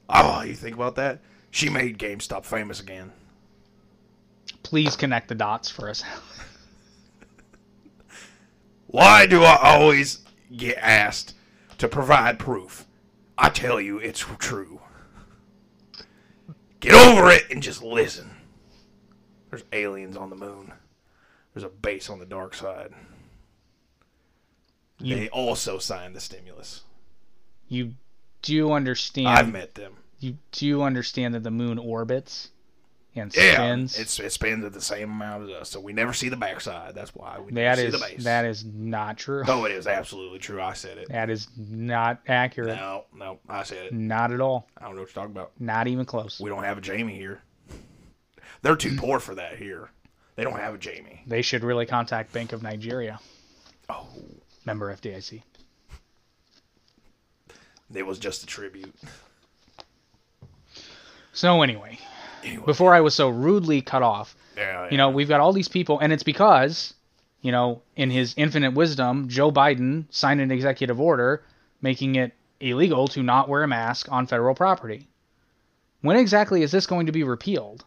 Oh, 0.08 0.42
you 0.42 0.54
think 0.54 0.74
about 0.76 0.96
that? 0.96 1.20
She 1.50 1.68
made 1.68 1.98
GameStop 1.98 2.44
famous 2.44 2.80
again. 2.80 3.12
please 4.62 4.96
connect 4.96 5.28
the 5.28 5.34
dots 5.34 5.70
for 5.70 5.88
us. 5.88 6.02
Why 8.86 9.26
do 9.26 9.42
I 9.42 9.56
always 9.62 10.20
get 10.56 10.76
asked 10.78 11.34
to 11.78 11.88
provide 11.88 12.38
proof? 12.38 12.86
I 13.38 13.48
tell 13.48 13.80
you, 13.80 13.98
it's 13.98 14.24
true. 14.38 14.80
Get 16.80 16.94
over 16.94 17.30
it 17.30 17.50
and 17.50 17.62
just 17.62 17.82
listen. 17.82 18.30
There's 19.50 19.64
aliens 19.72 20.16
on 20.16 20.30
the 20.30 20.36
moon. 20.36 20.72
There's 21.54 21.64
a 21.64 21.68
base 21.68 22.08
on 22.08 22.18
the 22.18 22.26
dark 22.26 22.54
side. 22.54 22.92
You- 24.98 25.16
they 25.16 25.28
also 25.30 25.78
signed 25.78 26.14
the 26.14 26.20
stimulus. 26.20 26.82
You 27.68 27.94
do 28.42 28.72
understand 28.72 29.28
I've 29.28 29.52
met 29.52 29.74
them. 29.74 29.94
you 30.18 30.38
do 30.52 30.82
understand 30.82 31.34
that 31.34 31.42
the 31.42 31.50
moon 31.50 31.78
orbits 31.78 32.50
and 33.16 33.34
Yeah, 33.34 33.54
spins. 33.54 33.98
it's 33.98 34.20
it 34.20 34.30
spins 34.32 34.64
at 34.64 34.72
the 34.72 34.80
same 34.80 35.10
amount 35.10 35.44
as 35.44 35.50
us, 35.50 35.68
so 35.70 35.80
we 35.80 35.92
never 35.92 36.12
see 36.12 36.28
the 36.28 36.36
backside. 36.36 36.94
That's 36.94 37.14
why 37.14 37.38
we 37.40 37.52
that 37.52 37.60
never 37.60 37.76
see 37.80 37.86
is 37.86 37.92
the 37.92 37.98
base. 37.98 38.24
that 38.24 38.44
is 38.44 38.64
not 38.64 39.18
true. 39.18 39.42
oh, 39.48 39.64
it 39.64 39.72
is 39.76 39.86
absolutely 39.86 40.38
true. 40.38 40.60
I 40.62 40.74
said 40.74 40.98
it. 40.98 41.08
That 41.08 41.28
is 41.30 41.48
not 41.58 42.20
accurate. 42.28 42.76
No, 42.76 43.04
no, 43.14 43.38
I 43.48 43.64
said 43.64 43.86
it. 43.86 43.92
Not 43.92 44.32
at 44.32 44.40
all. 44.40 44.68
I 44.78 44.82
don't 44.84 44.94
know 44.94 45.00
what 45.02 45.08
you're 45.14 45.22
talking 45.22 45.32
about. 45.36 45.52
Not 45.58 45.88
even 45.88 46.04
close. 46.04 46.38
We 46.40 46.50
don't 46.50 46.64
have 46.64 46.78
a 46.78 46.80
Jamie 46.82 47.16
here. 47.16 47.42
They're 48.62 48.76
too 48.76 48.96
poor 48.96 49.18
for 49.20 49.34
that 49.34 49.56
here. 49.56 49.90
They 50.36 50.44
don't 50.44 50.58
have 50.58 50.74
a 50.74 50.78
Jamie. 50.78 51.22
They 51.26 51.42
should 51.42 51.64
really 51.64 51.86
contact 51.86 52.32
Bank 52.32 52.52
of 52.52 52.62
Nigeria. 52.62 53.18
Oh, 53.88 54.06
Member 54.64 54.94
FDIC. 54.94 55.42
it 57.92 58.06
was 58.06 58.18
just 58.20 58.42
a 58.44 58.46
tribute. 58.46 58.94
So 61.32 61.62
anyway, 61.62 61.98
Anyway, 62.44 62.64
before 62.66 62.94
I 62.94 63.00
was 63.00 63.14
so 63.14 63.28
rudely 63.28 63.82
cut 63.82 64.02
off, 64.02 64.34
yeah, 64.56 64.88
you 64.90 64.96
know, 64.96 65.10
we've 65.10 65.28
got 65.28 65.40
all 65.40 65.52
these 65.52 65.68
people, 65.68 65.98
and 65.98 66.12
it's 66.12 66.22
because, 66.22 66.94
you 67.42 67.52
know, 67.52 67.82
in 67.96 68.10
his 68.10 68.34
infinite 68.36 68.74
wisdom, 68.74 69.28
Joe 69.28 69.50
Biden 69.50 70.04
signed 70.10 70.40
an 70.40 70.50
executive 70.50 71.00
order 71.00 71.42
making 71.82 72.16
it 72.16 72.32
illegal 72.60 73.08
to 73.08 73.22
not 73.22 73.48
wear 73.48 73.62
a 73.62 73.68
mask 73.68 74.10
on 74.12 74.26
federal 74.26 74.54
property. 74.54 75.08
When 76.02 76.16
exactly 76.16 76.62
is 76.62 76.70
this 76.70 76.86
going 76.86 77.06
to 77.06 77.12
be 77.12 77.24
repealed? 77.24 77.84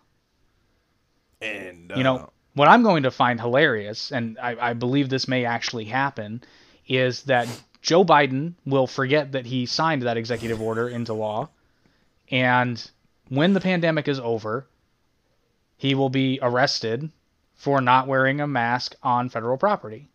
and 1.42 1.92
uh, 1.92 1.96
You 1.96 2.04
know, 2.04 2.30
what 2.54 2.68
I'm 2.68 2.84
going 2.84 3.04
to 3.04 3.12
find 3.12 3.40
hilarious, 3.40 4.12
and 4.12 4.38
I, 4.40 4.70
I 4.70 4.74
believe 4.74 5.10
this 5.10 5.28
may 5.28 5.46
actually 5.46 5.86
happen, 5.86 6.44
is 6.88 7.24
that 7.24 7.48
Joe 7.82 8.04
Biden 8.06 8.54
will 8.66 8.88
forget 8.88 9.34
that 9.34 9.46
he 9.46 9.66
signed 9.66 10.04
that 10.04 10.18
executive 10.18 10.62
order 10.62 10.88
into 10.88 11.14
law, 11.14 11.50
and 12.32 12.90
when 13.36 13.54
the 13.54 13.62
pandemic 13.62 14.08
is 14.08 14.20
over, 14.20 14.68
he 15.78 15.96
will 15.96 16.10
be 16.10 16.40
arrested 16.42 17.10
for 17.56 17.82
not 17.82 18.08
wearing 18.08 18.42
a 18.42 18.48
mask 18.48 18.96
on 19.02 19.30
federal 19.30 19.58
property. 19.58 20.08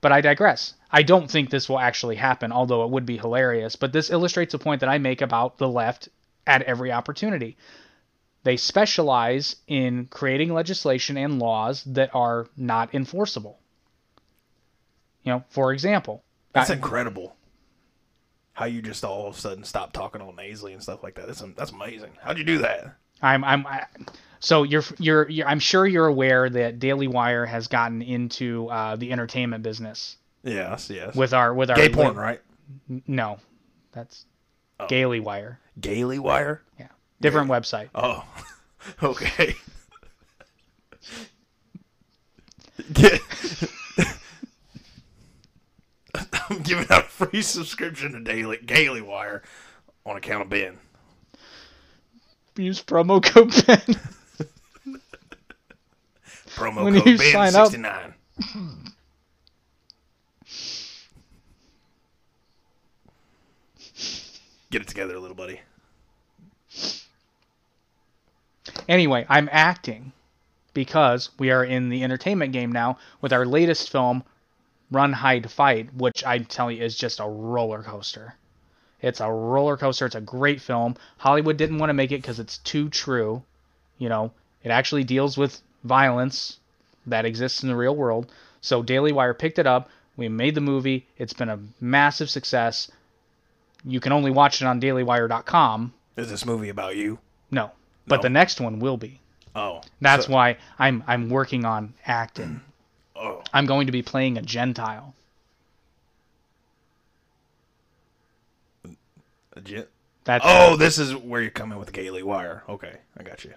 But 0.00 0.12
I 0.12 0.20
digress. 0.20 0.74
I 0.90 1.02
don't 1.02 1.30
think 1.30 1.50
this 1.50 1.68
will 1.68 1.78
actually 1.78 2.16
happen, 2.16 2.52
although 2.52 2.84
it 2.84 2.90
would 2.90 3.06
be 3.06 3.18
hilarious. 3.18 3.76
But 3.76 3.92
this 3.92 4.10
illustrates 4.10 4.54
a 4.54 4.58
point 4.58 4.80
that 4.80 4.88
I 4.88 4.98
make 4.98 5.20
about 5.20 5.58
the 5.58 5.68
left 5.68 6.08
at 6.46 6.62
every 6.62 6.90
opportunity 6.90 7.56
they 8.42 8.56
specialize 8.56 9.56
in 9.66 10.06
creating 10.06 10.52
legislation 10.52 11.16
and 11.16 11.38
laws 11.38 11.84
that 11.84 12.14
are 12.14 12.46
not 12.56 12.94
enforceable. 12.94 13.58
You 15.24 15.32
know, 15.32 15.44
for 15.50 15.72
example, 15.72 16.24
that's 16.52 16.70
I- 16.70 16.74
incredible. 16.74 17.36
How 18.60 18.66
you 18.66 18.82
just 18.82 19.02
all 19.04 19.26
of 19.26 19.36
a 19.36 19.40
sudden 19.40 19.64
stop 19.64 19.94
talking 19.94 20.20
all 20.20 20.34
nasally 20.34 20.74
and 20.74 20.82
stuff 20.82 21.02
like 21.02 21.14
that. 21.14 21.26
That's 21.26 21.42
that's 21.56 21.70
amazing. 21.72 22.10
How'd 22.20 22.36
you 22.36 22.44
do 22.44 22.58
that? 22.58 22.94
I'm 23.22 23.42
I'm 23.42 23.66
I, 23.66 23.86
so 24.38 24.64
you're, 24.64 24.82
you're 24.98 25.26
you're 25.30 25.48
I'm 25.48 25.60
sure 25.60 25.86
you're 25.86 26.06
aware 26.06 26.50
that 26.50 26.78
Daily 26.78 27.08
Wire 27.08 27.46
has 27.46 27.68
gotten 27.68 28.02
into 28.02 28.68
uh, 28.68 28.96
the 28.96 29.12
entertainment 29.12 29.62
business 29.62 30.18
Yes, 30.42 30.90
yes. 30.90 31.14
with 31.16 31.32
our 31.32 31.54
with 31.54 31.70
our 31.70 31.76
Gay 31.76 31.88
porn, 31.88 32.16
right? 32.16 32.42
No, 33.06 33.38
that's 33.92 34.26
Oh. 34.78 34.86
Gaily 34.88 35.20
Wire. 35.20 35.58
Gaily 35.80 36.18
Wire. 36.18 36.60
Yeah, 36.78 36.88
different 37.22 37.48
website. 37.48 37.88
Oh, 37.94 38.26
okay. 39.02 39.54
I'm 46.14 46.62
giving 46.62 46.86
out 46.90 47.04
a 47.04 47.08
free 47.08 47.42
subscription 47.42 48.12
to 48.12 48.20
Daily 48.20 48.58
Gaily 48.64 49.00
Wire 49.02 49.42
on 50.04 50.16
account 50.16 50.42
of 50.42 50.48
Ben. 50.50 50.78
Use 52.56 52.82
promo 52.82 53.22
code 53.22 53.50
Ben. 53.66 53.80
Promo 56.50 56.84
When 56.84 56.94
code 56.94 57.04
Ben 57.18 57.32
sign 57.32 57.54
up- 57.54 57.66
sixty 57.68 57.80
nine. 57.80 58.14
Get 64.70 64.82
it 64.82 64.88
together, 64.88 65.18
little 65.18 65.36
buddy. 65.36 65.60
Anyway, 68.88 69.26
I'm 69.28 69.48
acting 69.50 70.12
because 70.74 71.30
we 71.38 71.50
are 71.50 71.64
in 71.64 71.88
the 71.88 72.04
entertainment 72.04 72.52
game 72.52 72.70
now 72.70 72.98
with 73.20 73.32
our 73.32 73.44
latest 73.44 73.90
film, 73.90 74.22
Run, 74.90 75.12
Hide, 75.12 75.50
Fight, 75.50 75.94
which 75.94 76.24
I 76.24 76.38
tell 76.38 76.70
you 76.70 76.82
is 76.82 76.96
just 76.96 77.20
a 77.20 77.24
roller 77.26 77.82
coaster. 77.82 78.34
It's 79.00 79.20
a 79.20 79.30
roller 79.30 79.76
coaster. 79.76 80.06
It's 80.06 80.14
a 80.14 80.20
great 80.20 80.60
film. 80.60 80.96
Hollywood 81.18 81.56
didn't 81.56 81.78
want 81.78 81.90
to 81.90 81.94
make 81.94 82.12
it 82.12 82.20
because 82.22 82.38
it's 82.40 82.58
too 82.58 82.88
true. 82.88 83.42
You 83.98 84.08
know, 84.08 84.32
it 84.62 84.70
actually 84.70 85.04
deals 85.04 85.38
with 85.38 85.60
violence 85.84 86.58
that 87.06 87.24
exists 87.24 87.62
in 87.62 87.68
the 87.68 87.76
real 87.76 87.96
world. 87.96 88.30
So 88.60 88.82
Daily 88.82 89.12
Wire 89.12 89.32
picked 89.34 89.58
it 89.58 89.66
up. 89.66 89.88
We 90.16 90.28
made 90.28 90.54
the 90.54 90.60
movie. 90.60 91.06
It's 91.16 91.32
been 91.32 91.48
a 91.48 91.58
massive 91.80 92.28
success. 92.28 92.90
You 93.84 94.00
can 94.00 94.12
only 94.12 94.30
watch 94.30 94.60
it 94.60 94.66
on 94.66 94.80
dailywire.com. 94.80 95.94
Is 96.16 96.28
this 96.28 96.44
movie 96.44 96.68
about 96.68 96.96
you? 96.96 97.18
No, 97.50 97.70
but 98.06 98.16
No. 98.16 98.22
the 98.22 98.28
next 98.30 98.60
one 98.60 98.80
will 98.80 98.98
be. 98.98 99.20
Oh, 99.54 99.80
That's 100.00 100.26
so- 100.26 100.32
why 100.32 100.58
I'm 100.78 101.02
I'm 101.06 101.30
working 101.30 101.64
on 101.64 101.94
acting. 102.06 102.60
Oh, 103.20 103.42
I'm 103.52 103.66
going 103.66 103.86
to 103.86 103.92
be 103.92 104.02
playing 104.02 104.38
a 104.38 104.42
Gentile. 104.42 105.14
a 109.52 109.60
gen- 109.60 109.86
That's 110.24 110.44
Oh, 110.46 110.76
this 110.76 110.98
is 110.98 111.14
where 111.14 111.42
you 111.42 111.50
come 111.50 111.72
in 111.72 111.78
with 111.78 111.92
Gaily 111.92 112.22
Wire. 112.22 112.62
Okay, 112.68 112.96
I 113.18 113.22
got 113.22 113.44
you. 113.44 113.52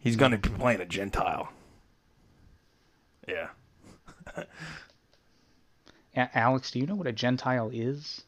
He's 0.00 0.16
gonna 0.16 0.38
be 0.38 0.48
playing 0.48 0.80
a 0.80 0.84
Gentile. 0.86 1.50
Yeah. 3.28 3.48
Alex, 6.34 6.72
do 6.72 6.80
you 6.80 6.86
know 6.86 6.96
what 6.96 7.06
a 7.06 7.12
Gentile 7.12 7.70
is? 7.72 8.22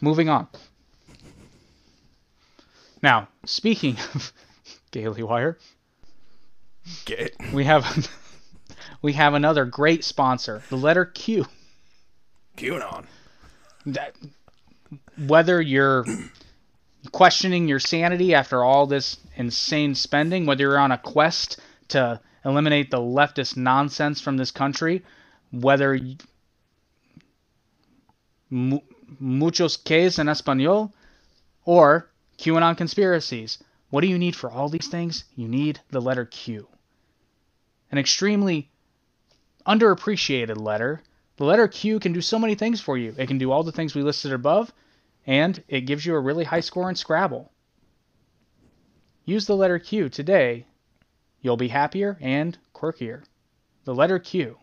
Moving 0.00 0.28
on. 0.28 0.48
Now, 3.02 3.28
speaking 3.44 3.96
of 4.14 4.32
Daily 4.94 5.24
Wire, 5.24 5.58
Get 7.04 7.34
we 7.52 7.64
have 7.64 8.08
we 9.02 9.12
have 9.14 9.34
another 9.34 9.64
great 9.64 10.04
sponsor, 10.04 10.62
the 10.70 10.76
letter 10.76 11.04
Q. 11.04 11.46
QAnon. 12.56 13.04
That- 13.86 14.14
Whether 15.18 15.60
you're 15.60 16.06
questioning 17.10 17.66
your 17.66 17.80
sanity 17.80 18.34
after 18.36 18.62
all 18.62 18.86
this 18.86 19.16
insane 19.34 19.96
spending, 19.96 20.46
whether 20.46 20.62
you're 20.62 20.78
on 20.78 20.92
a 20.92 20.98
quest 20.98 21.58
to 21.88 22.20
eliminate 22.44 22.92
the 22.92 22.98
leftist 23.00 23.56
nonsense 23.56 24.20
from 24.20 24.36
this 24.36 24.52
country, 24.52 25.02
whether 25.50 25.90
y- 25.94 26.16
mu- 28.48 28.80
muchos 29.18 29.76
que 29.76 30.02
en 30.20 30.28
español 30.28 30.92
or 31.64 32.08
QAnon 32.38 32.76
conspiracies. 32.76 33.58
What 33.94 34.00
do 34.00 34.08
you 34.08 34.18
need 34.18 34.34
for 34.34 34.50
all 34.50 34.68
these 34.68 34.88
things? 34.88 35.22
You 35.36 35.46
need 35.46 35.78
the 35.90 36.00
letter 36.00 36.24
Q. 36.24 36.66
An 37.92 37.98
extremely 37.98 38.68
underappreciated 39.68 40.60
letter. 40.60 41.00
The 41.36 41.44
letter 41.44 41.68
Q 41.68 42.00
can 42.00 42.12
do 42.12 42.20
so 42.20 42.40
many 42.40 42.56
things 42.56 42.80
for 42.80 42.98
you. 42.98 43.14
It 43.16 43.28
can 43.28 43.38
do 43.38 43.52
all 43.52 43.62
the 43.62 43.70
things 43.70 43.94
we 43.94 44.02
listed 44.02 44.32
above, 44.32 44.72
and 45.28 45.62
it 45.68 45.82
gives 45.82 46.04
you 46.04 46.16
a 46.16 46.20
really 46.20 46.42
high 46.42 46.58
score 46.58 46.88
in 46.90 46.96
Scrabble. 46.96 47.52
Use 49.26 49.46
the 49.46 49.54
letter 49.54 49.78
Q 49.78 50.08
today. 50.08 50.66
You'll 51.40 51.56
be 51.56 51.68
happier 51.68 52.18
and 52.20 52.58
quirkier. 52.74 53.22
The 53.84 53.94
letter 53.94 54.18
Q. 54.18 54.58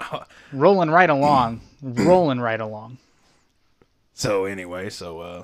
Rolling 0.52 0.90
right 0.92 1.10
along. 1.10 1.62
Rolling 1.82 2.38
right 2.38 2.60
along. 2.60 2.98
So 4.14 4.44
anyway, 4.44 4.90
so 4.90 5.20
uh, 5.20 5.42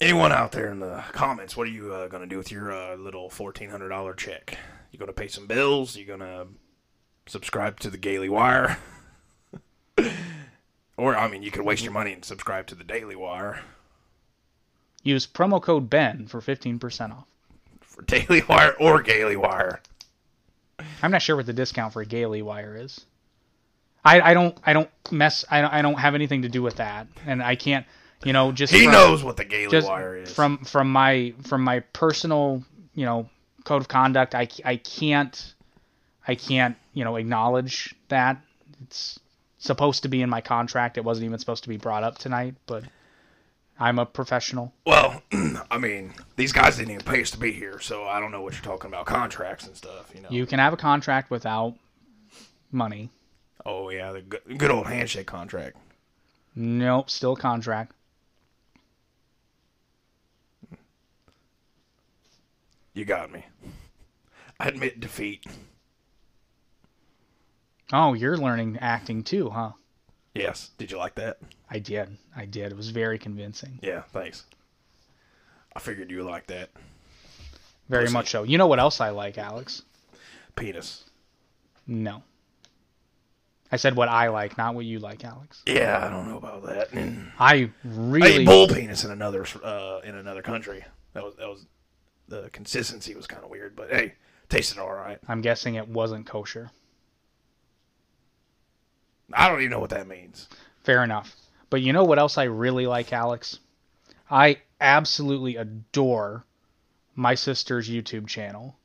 anyone 0.00 0.32
out 0.32 0.52
there 0.52 0.70
in 0.70 0.78
the 0.78 1.02
comments, 1.12 1.56
what 1.56 1.66
are 1.66 1.70
you 1.70 1.92
uh, 1.92 2.08
gonna 2.08 2.26
do 2.26 2.38
with 2.38 2.52
your 2.52 2.72
uh, 2.72 2.96
little 2.96 3.28
fourteen 3.28 3.68
hundred 3.68 3.88
dollar 3.88 4.14
check? 4.14 4.56
You 4.92 4.98
gonna 4.98 5.12
pay 5.12 5.28
some 5.28 5.46
bills? 5.46 5.96
You 5.96 6.04
gonna 6.04 6.46
subscribe 7.26 7.80
to 7.80 7.90
the 7.90 7.98
Gaily 7.98 8.28
Wire? 8.28 8.78
or 10.96 11.16
I 11.16 11.28
mean, 11.28 11.42
you 11.42 11.50
could 11.50 11.62
waste 11.62 11.82
your 11.82 11.92
money 11.92 12.12
and 12.12 12.24
subscribe 12.24 12.66
to 12.68 12.74
the 12.74 12.84
Daily 12.84 13.16
Wire 13.16 13.62
Use 15.02 15.26
promo 15.26 15.60
code 15.60 15.90
BEN 15.90 16.28
for 16.28 16.40
15% 16.40 17.10
off. 17.10 17.26
for 17.80 18.02
Daily 18.02 18.42
Wire 18.48 18.74
or 18.78 19.02
Gaily 19.02 19.36
Wire. 19.36 19.80
I'm 21.02 21.10
not 21.10 21.22
sure 21.22 21.34
what 21.34 21.46
the 21.46 21.52
discount 21.52 21.92
for 21.92 22.02
a 22.02 22.06
Gaily 22.06 22.40
Wire 22.40 22.76
is. 22.76 23.04
I, 24.04 24.20
I 24.20 24.34
don't 24.34 24.56
I 24.64 24.72
don't 24.72 24.90
mess 25.10 25.44
I 25.50 25.60
don't, 25.60 25.72
I 25.72 25.82
don't 25.82 25.98
have 25.98 26.14
anything 26.14 26.42
to 26.42 26.48
do 26.48 26.62
with 26.62 26.76
that, 26.76 27.06
and 27.26 27.42
I 27.42 27.56
can't 27.56 27.86
you 28.24 28.32
know 28.32 28.52
just 28.52 28.72
He 28.72 28.84
from, 28.84 28.92
knows 28.92 29.22
what 29.22 29.36
the 29.36 29.44
Gaily 29.44 29.70
just 29.70 29.88
Wire 29.88 30.16
is. 30.16 30.32
from 30.32 30.58
from 30.64 30.90
my 30.90 31.34
from 31.42 31.62
my 31.62 31.80
personal 31.80 32.64
you 32.94 33.04
know 33.04 33.28
code 33.64 33.82
of 33.82 33.88
conduct. 33.88 34.34
I, 34.34 34.48
I 34.64 34.76
can't 34.76 35.54
I 36.26 36.34
can't 36.34 36.76
you 36.94 37.04
know 37.04 37.16
acknowledge 37.16 37.94
that 38.08 38.40
it's 38.82 39.18
supposed 39.58 40.02
to 40.02 40.08
be 40.08 40.22
in 40.22 40.28
my 40.28 40.40
contract. 40.40 40.98
It 40.98 41.04
wasn't 41.04 41.26
even 41.26 41.38
supposed 41.38 41.62
to 41.64 41.68
be 41.68 41.76
brought 41.76 42.02
up 42.02 42.18
tonight, 42.18 42.56
but 42.66 42.84
I'm 43.78 43.98
a 43.98 44.06
professional. 44.06 44.72
Well, 44.84 45.22
I 45.70 45.78
mean, 45.78 46.12
these 46.36 46.52
guys 46.52 46.76
didn't 46.76 46.90
even 46.92 47.04
pay 47.04 47.22
us 47.22 47.30
to 47.32 47.38
be 47.38 47.52
here, 47.52 47.80
so 47.80 48.04
I 48.04 48.20
don't 48.20 48.32
know 48.32 48.42
what 48.42 48.54
you're 48.54 48.62
talking 48.62 48.88
about 48.88 49.06
contracts 49.06 49.66
and 49.66 49.76
stuff. 49.76 50.10
You 50.14 50.22
know. 50.22 50.28
You 50.30 50.46
can 50.46 50.58
have 50.58 50.72
a 50.72 50.76
contract 50.76 51.30
without 51.30 51.76
money. 52.72 53.10
Oh 53.64 53.90
yeah, 53.90 54.12
the 54.12 54.22
good, 54.22 54.58
good 54.58 54.70
old 54.70 54.86
handshake 54.86 55.26
contract. 55.26 55.76
Nope, 56.54 57.10
still 57.10 57.36
contract. 57.36 57.92
You 62.94 63.04
got 63.04 63.32
me. 63.32 63.44
I 64.60 64.68
admit 64.68 65.00
defeat. 65.00 65.46
Oh, 67.92 68.14
you're 68.14 68.36
learning 68.36 68.78
acting 68.80 69.22
too, 69.22 69.50
huh? 69.50 69.72
Yes. 70.34 70.70
Did 70.78 70.90
you 70.90 70.98
like 70.98 71.14
that? 71.16 71.38
I 71.70 71.78
did. 71.78 72.16
I 72.34 72.46
did. 72.46 72.72
It 72.72 72.76
was 72.76 72.90
very 72.90 73.18
convincing. 73.18 73.78
Yeah. 73.82 74.02
Thanks. 74.12 74.44
I 75.74 75.80
figured 75.80 76.10
you 76.10 76.18
would 76.18 76.26
like 76.26 76.46
that. 76.46 76.70
Very 77.88 78.08
much 78.08 78.30
so. 78.30 78.42
You 78.42 78.56
know 78.56 78.66
what 78.66 78.78
else 78.78 79.00
I 79.00 79.10
like, 79.10 79.36
Alex? 79.36 79.82
Penis. 80.56 81.04
No. 81.86 82.22
I 83.72 83.76
said 83.76 83.96
what 83.96 84.10
I 84.10 84.28
like, 84.28 84.58
not 84.58 84.74
what 84.74 84.84
you 84.84 84.98
like, 84.98 85.24
Alex. 85.24 85.62
Yeah, 85.66 86.04
I 86.04 86.10
don't 86.10 86.28
know 86.28 86.36
about 86.36 86.66
that. 86.66 86.88
I 86.94 87.54
I 87.54 87.70
really 87.82 88.42
ate 88.42 88.46
bull 88.46 88.68
penis 88.68 89.02
in 89.02 89.10
another 89.10 89.46
uh, 89.64 90.00
in 90.04 90.14
another 90.14 90.42
country. 90.42 90.84
That 91.14 91.24
was 91.24 91.34
that 91.36 91.48
was 91.48 91.64
the 92.28 92.50
consistency 92.50 93.14
was 93.14 93.26
kind 93.26 93.42
of 93.42 93.48
weird, 93.48 93.74
but 93.74 93.90
hey, 93.90 94.12
tasted 94.50 94.78
all 94.78 94.92
right. 94.92 95.18
I'm 95.26 95.40
guessing 95.40 95.76
it 95.76 95.88
wasn't 95.88 96.26
kosher. 96.26 96.70
I 99.32 99.48
don't 99.48 99.60
even 99.60 99.70
know 99.70 99.80
what 99.80 99.90
that 99.90 100.06
means. 100.06 100.48
Fair 100.84 101.02
enough. 101.02 101.34
But 101.70 101.80
you 101.80 101.94
know 101.94 102.04
what 102.04 102.18
else 102.18 102.36
I 102.36 102.44
really 102.44 102.86
like, 102.86 103.10
Alex? 103.14 103.58
I 104.30 104.58
absolutely 104.82 105.56
adore 105.56 106.44
my 107.14 107.34
sister's 107.34 107.88
YouTube 107.88 108.26
channel, 108.26 108.76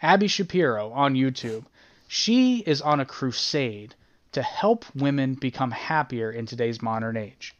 Abby 0.00 0.28
Shapiro 0.28 0.90
on 0.92 1.14
YouTube. 1.14 1.66
She 2.08 2.60
is 2.60 2.80
on 2.80 3.00
a 3.00 3.04
crusade 3.04 3.94
to 4.32 4.42
help 4.42 4.84
women 4.94 5.34
become 5.34 5.70
happier 5.70 6.30
in 6.30 6.46
today's 6.46 6.82
modern 6.82 7.16
age. 7.16 7.54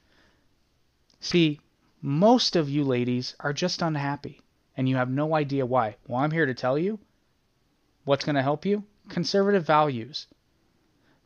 See, 1.21 1.61
most 2.01 2.57
of 2.57 2.69
you 2.69 2.83
ladies 2.83 3.37
are 3.41 3.53
just 3.53 3.83
unhappy, 3.83 4.41
and 4.77 4.89
you 4.89 4.97
have 4.97 5.11
no 5.11 5.35
idea 5.35 5.65
why. 5.65 5.97
Well, 6.07 6.21
I'm 6.21 6.31
here 6.31 6.47
to 6.47 6.55
tell 6.55 6.79
you 6.79 6.99
what's 8.05 8.25
going 8.25 8.37
to 8.37 8.43
help 8.43 8.67
you 8.67 8.85
conservative 9.09 9.67
values. 9.67 10.27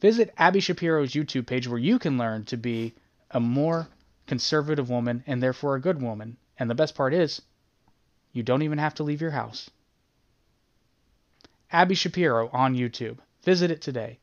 Visit 0.00 0.34
Abby 0.36 0.60
Shapiro's 0.60 1.12
YouTube 1.12 1.46
page 1.46 1.66
where 1.66 1.78
you 1.78 1.98
can 1.98 2.18
learn 2.18 2.44
to 2.46 2.56
be 2.56 2.94
a 3.30 3.40
more 3.40 3.88
conservative 4.26 4.90
woman 4.90 5.24
and 5.26 5.42
therefore 5.42 5.74
a 5.74 5.80
good 5.80 6.02
woman. 6.02 6.36
And 6.58 6.68
the 6.68 6.74
best 6.74 6.94
part 6.94 7.14
is, 7.14 7.40
you 8.32 8.42
don't 8.42 8.62
even 8.62 8.78
have 8.78 8.94
to 8.96 9.02
leave 9.02 9.20
your 9.20 9.30
house. 9.30 9.70
Abby 11.70 11.94
Shapiro 11.94 12.48
on 12.52 12.74
YouTube. 12.74 13.18
Visit 13.42 13.70
it 13.70 13.80
today. 13.80 14.18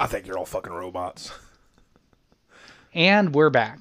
I 0.00 0.06
think 0.06 0.26
you're 0.26 0.38
all 0.38 0.46
fucking 0.46 0.72
robots. 0.72 1.32
And 2.94 3.34
we're 3.34 3.50
back. 3.50 3.80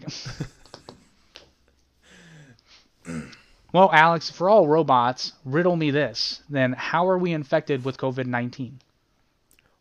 well, 3.71 3.89
Alex, 3.93 4.29
for 4.29 4.49
all 4.49 4.67
robots, 4.67 5.33
riddle 5.45 5.75
me 5.75 5.91
this. 5.91 6.41
Then 6.49 6.73
how 6.73 7.07
are 7.07 7.17
we 7.17 7.33
infected 7.33 7.85
with 7.85 7.97
COVID 7.97 8.25
19? 8.25 8.79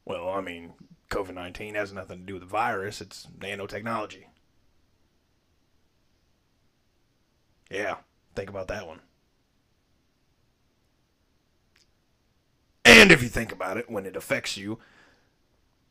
Well, 0.04 0.28
I 0.28 0.40
mean, 0.40 0.74
COVID 1.10 1.34
19 1.34 1.74
has 1.74 1.92
nothing 1.92 2.20
to 2.20 2.24
do 2.24 2.34
with 2.34 2.42
the 2.42 2.48
virus, 2.48 3.00
it's 3.00 3.26
nanotechnology. 3.38 4.24
Yeah, 7.70 7.96
think 8.34 8.48
about 8.48 8.68
that 8.68 8.86
one. 8.86 9.00
And 12.84 13.10
if 13.10 13.22
you 13.22 13.28
think 13.28 13.50
about 13.50 13.76
it, 13.76 13.90
when 13.90 14.06
it 14.06 14.16
affects 14.16 14.56
you, 14.56 14.78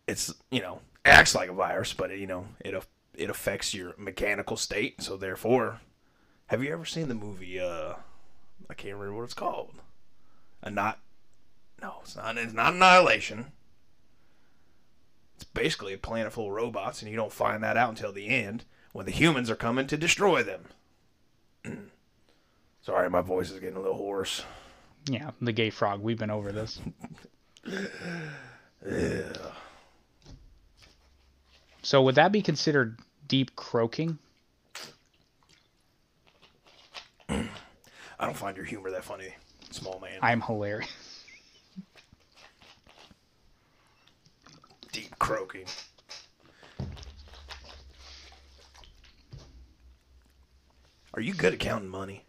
it's, 0.07 0.33
you 0.51 0.61
know, 0.61 0.81
acts 1.03 1.35
like 1.35 1.49
a 1.49 1.53
virus, 1.53 1.93
but, 1.93 2.11
it, 2.11 2.19
you 2.19 2.27
know, 2.27 2.47
it, 2.59 2.75
it 3.15 3.29
affects 3.29 3.73
your 3.73 3.95
mechanical 3.97 4.57
state. 4.57 5.01
So, 5.01 5.17
therefore, 5.17 5.81
have 6.47 6.63
you 6.63 6.71
ever 6.71 6.85
seen 6.85 7.07
the 7.07 7.15
movie, 7.15 7.59
uh, 7.59 7.93
I 8.69 8.73
can't 8.73 8.95
remember 8.95 9.17
what 9.17 9.23
it's 9.23 9.33
called? 9.33 9.73
A 10.61 10.69
not, 10.69 10.99
no, 11.81 11.95
it's 12.03 12.15
not, 12.15 12.37
it's 12.37 12.53
not 12.53 12.73
Annihilation. 12.73 13.51
It's 15.35 15.43
basically 15.43 15.93
a 15.93 15.97
planet 15.97 16.33
full 16.33 16.47
of 16.47 16.53
robots, 16.53 17.01
and 17.01 17.11
you 17.11 17.17
don't 17.17 17.31
find 17.31 17.63
that 17.63 17.77
out 17.77 17.89
until 17.89 18.11
the 18.11 18.27
end 18.27 18.63
when 18.93 19.05
the 19.05 19.11
humans 19.11 19.49
are 19.49 19.55
coming 19.55 19.87
to 19.87 19.97
destroy 19.97 20.43
them. 20.43 20.65
Sorry, 22.81 23.09
my 23.09 23.21
voice 23.21 23.51
is 23.51 23.59
getting 23.59 23.77
a 23.77 23.81
little 23.81 23.97
hoarse. 23.97 24.43
Yeah, 25.09 25.31
the 25.41 25.51
gay 25.51 25.69
frog. 25.69 26.01
We've 26.01 26.17
been 26.17 26.29
over 26.29 26.51
this. 26.51 26.79
So 31.85 32.01
would 32.01 32.15
that 32.15 32.31
be 32.31 32.41
considered 32.41 32.97
deep 33.27 33.55
croaking? 33.55 34.17
I 37.29 37.45
don't 38.19 38.35
find 38.35 38.57
your 38.57 38.65
humor 38.65 38.89
that 38.89 39.03
funny. 39.03 39.35
Small 39.69 39.99
man. 39.99 40.17
I'm 40.19 40.41
hilarious. 40.41 40.89
Deep 44.91 45.19
croaking. 45.19 45.67
Are 51.13 51.21
you 51.21 51.35
good 51.35 51.53
at 51.53 51.59
counting 51.59 51.89
money? 51.89 52.23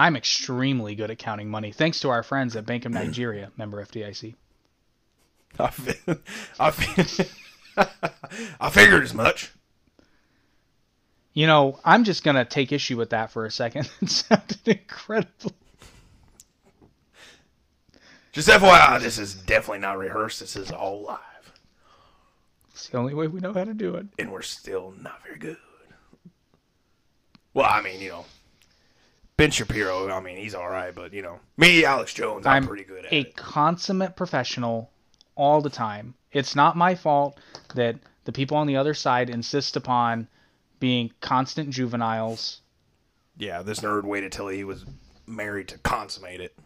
I'm 0.00 0.16
extremely 0.16 0.96
good 0.96 1.12
at 1.12 1.18
counting 1.18 1.48
money, 1.48 1.70
thanks 1.70 2.00
to 2.00 2.08
our 2.08 2.24
friends 2.24 2.56
at 2.56 2.66
Bank 2.66 2.86
of 2.86 2.90
Nigeria, 2.92 3.52
member 3.56 3.84
FDIC. 3.86 4.34
I, 5.60 5.70
fi- 5.70 6.16
I, 6.58 6.70
fi- 6.72 7.24
I 8.60 8.70
figured 8.70 9.02
as 9.02 9.14
much. 9.14 9.52
You 11.32 11.46
know, 11.46 11.78
I'm 11.84 12.04
just 12.04 12.24
gonna 12.24 12.44
take 12.44 12.72
issue 12.72 12.96
with 12.96 13.10
that 13.10 13.30
for 13.30 13.46
a 13.46 13.50
second. 13.50 13.88
It 14.02 14.10
sounded 14.10 14.66
incredible. 14.66 15.52
Just 18.32 18.48
FYI, 18.48 19.00
this 19.00 19.18
is 19.18 19.34
definitely 19.34 19.80
not 19.80 19.98
rehearsed. 19.98 20.40
This 20.40 20.54
is 20.56 20.70
all 20.70 21.02
live. 21.02 21.18
It's 22.70 22.88
the 22.88 22.98
only 22.98 23.12
way 23.14 23.26
we 23.26 23.40
know 23.40 23.52
how 23.52 23.64
to 23.64 23.74
do 23.74 23.96
it. 23.96 24.06
And 24.18 24.30
we're 24.30 24.42
still 24.42 24.94
not 25.00 25.22
very 25.24 25.38
good. 25.38 25.56
Well, 27.52 27.66
I 27.68 27.82
mean, 27.82 28.00
you 28.00 28.10
know, 28.10 28.24
Ben 29.36 29.50
Shapiro, 29.50 30.08
I 30.10 30.20
mean, 30.20 30.36
he's 30.36 30.54
all 30.54 30.68
right, 30.68 30.94
but, 30.94 31.12
you 31.12 31.22
know, 31.22 31.40
me, 31.56 31.84
Alex 31.84 32.14
Jones, 32.14 32.46
I'm, 32.46 32.62
I'm 32.62 32.68
pretty 32.68 32.84
good 32.84 33.04
at 33.04 33.12
it. 33.12 33.16
a 33.16 33.28
it. 33.28 33.36
consummate 33.36 34.14
professional 34.14 34.90
all 35.34 35.60
the 35.60 35.70
time. 35.70 36.14
It's 36.32 36.54
not 36.54 36.76
my 36.76 36.94
fault 36.94 37.38
that 37.74 37.96
the 38.24 38.32
people 38.32 38.56
on 38.56 38.66
the 38.66 38.76
other 38.76 38.94
side 38.94 39.30
insist 39.30 39.76
upon 39.76 40.28
being 40.78 41.12
constant 41.20 41.70
juveniles. 41.70 42.60
Yeah, 43.36 43.62
this 43.62 43.80
nerd 43.80 44.04
waited 44.04 44.32
till 44.32 44.48
he 44.48 44.64
was 44.64 44.84
married 45.26 45.68
to 45.68 45.78
consummate 45.78 46.40
it. 46.40 46.56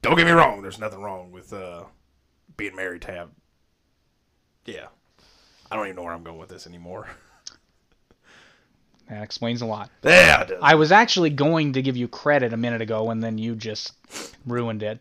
Don't 0.00 0.16
get 0.16 0.26
me 0.26 0.32
wrong. 0.32 0.62
There's 0.62 0.78
nothing 0.78 1.02
wrong 1.02 1.32
with 1.32 1.52
uh, 1.52 1.84
being 2.56 2.76
married 2.76 3.02
to 3.02 3.12
have. 3.12 3.28
Yeah, 4.64 4.86
I 5.70 5.76
don't 5.76 5.86
even 5.86 5.96
know 5.96 6.02
where 6.02 6.14
I'm 6.14 6.22
going 6.22 6.38
with 6.38 6.48
this 6.48 6.66
anymore. 6.66 7.08
That 9.08 9.22
explains 9.22 9.62
a 9.62 9.66
lot. 9.66 9.90
Yeah, 10.02 10.42
it 10.42 10.48
does. 10.48 10.58
I 10.62 10.74
was 10.74 10.92
actually 10.92 11.30
going 11.30 11.72
to 11.72 11.82
give 11.82 11.96
you 11.96 12.08
credit 12.08 12.52
a 12.52 12.58
minute 12.58 12.82
ago, 12.82 13.10
and 13.10 13.22
then 13.22 13.38
you 13.38 13.54
just 13.54 13.92
ruined 14.46 14.82
it. 14.82 15.00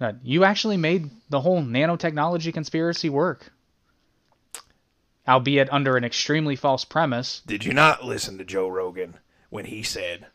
Uh, 0.00 0.12
you 0.22 0.44
actually 0.44 0.76
made 0.76 1.10
the 1.30 1.40
whole 1.40 1.62
nanotechnology 1.62 2.52
conspiracy 2.52 3.08
work, 3.08 3.52
albeit 5.26 5.72
under 5.72 5.96
an 5.96 6.04
extremely 6.04 6.54
false 6.54 6.84
premise. 6.84 7.42
Did 7.46 7.64
you 7.64 7.72
not 7.72 8.04
listen 8.04 8.38
to 8.38 8.44
Joe 8.44 8.68
Rogan 8.68 9.16
when 9.50 9.64
he 9.64 9.82
said 9.82 10.26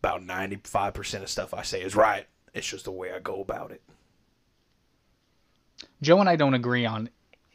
about 0.00 0.22
95% 0.22 1.22
of 1.22 1.30
stuff 1.30 1.54
I 1.54 1.62
say 1.62 1.80
is 1.80 1.94
right? 1.94 2.26
It's 2.52 2.66
just 2.66 2.84
the 2.84 2.90
way 2.90 3.12
I 3.12 3.20
go 3.20 3.40
about 3.40 3.70
it. 3.70 3.82
Joe 6.02 6.20
and 6.20 6.28
I 6.28 6.36
don't 6.36 6.54
agree 6.54 6.84
on 6.84 7.08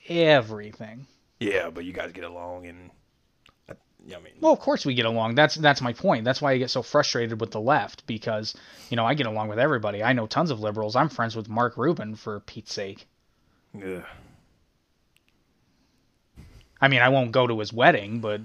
everything. 0.08 1.08
Yeah, 1.39 1.70
but 1.70 1.86
you 1.86 1.93
guys 1.93 2.13
get 2.13 2.24
along, 2.24 2.65
and 2.65 2.89
I 4.15 4.20
mean, 4.22 4.34
Well, 4.39 4.54
of 4.54 4.60
course 4.60 4.86
we 4.86 4.93
get 4.93 5.06
along. 5.06 5.36
That's 5.36 5.56
that's 5.56 5.82
my 5.82 5.93
point. 5.93 6.24
That's 6.24 6.41
why 6.41 6.54
I 6.54 6.58
get 6.58 6.70
so 6.70 6.82
frustrated 6.82 7.41
with 7.41 7.52
the 7.52 7.60
left 7.60 8.08
because 8.08 8.56
you 8.89 8.96
know 8.96 9.06
I 9.06 9.13
get 9.15 9.28
along 9.28 9.50
with 9.50 9.60
everybody. 9.60 10.04
I 10.04 10.13
know 10.13 10.28
tons 10.28 10.52
of 10.52 10.60
liberals. 10.60 10.96
I'm 10.96 11.10
friends 11.10 11.36
with 11.36 11.50
Mark 11.50 11.76
Rubin 11.78 12.15
for 12.15 12.39
Pete's 12.41 12.74
sake. 12.74 13.06
Yeah. 13.78 14.04
I 16.80 16.88
mean, 16.88 17.02
I 17.02 17.10
won't 17.10 17.32
go 17.32 17.48
to 17.48 17.60
his 17.60 17.74
wedding, 17.74 18.20
but 18.20 18.41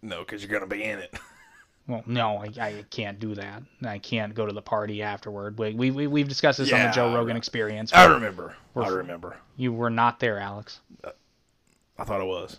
no, 0.00 0.20
because 0.20 0.42
you're 0.42 0.52
gonna 0.52 0.66
be 0.66 0.82
in 0.82 0.98
it. 0.98 1.14
well, 1.86 2.02
no, 2.06 2.38
I, 2.38 2.48
I 2.60 2.84
can't 2.90 3.20
do 3.20 3.34
that. 3.36 3.62
I 3.84 3.98
can't 3.98 4.34
go 4.34 4.46
to 4.46 4.52
the 4.52 4.62
party 4.62 5.02
afterward. 5.02 5.58
We 5.58 5.74
we, 5.74 5.90
we 5.92 6.06
we've 6.08 6.28
discussed 6.28 6.58
this 6.58 6.72
on 6.72 6.82
the 6.82 6.90
Joe 6.90 7.14
Rogan 7.14 7.34
right. 7.34 7.36
experience. 7.36 7.92
I 7.92 8.06
remember. 8.06 8.56
I 8.74 8.88
remember. 8.88 9.36
You 9.56 9.72
were 9.72 9.90
not 9.90 10.18
there, 10.18 10.38
Alex. 10.38 10.80
Uh, 11.04 11.10
I 11.98 12.04
thought 12.04 12.20
I 12.20 12.24
was. 12.24 12.58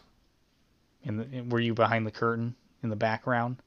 In 1.04 1.18
the, 1.18 1.42
were 1.42 1.60
you 1.60 1.74
behind 1.74 2.08
the 2.08 2.12
curtain 2.12 2.56
in 2.82 2.90
the 2.90 2.96
background, 2.96 3.58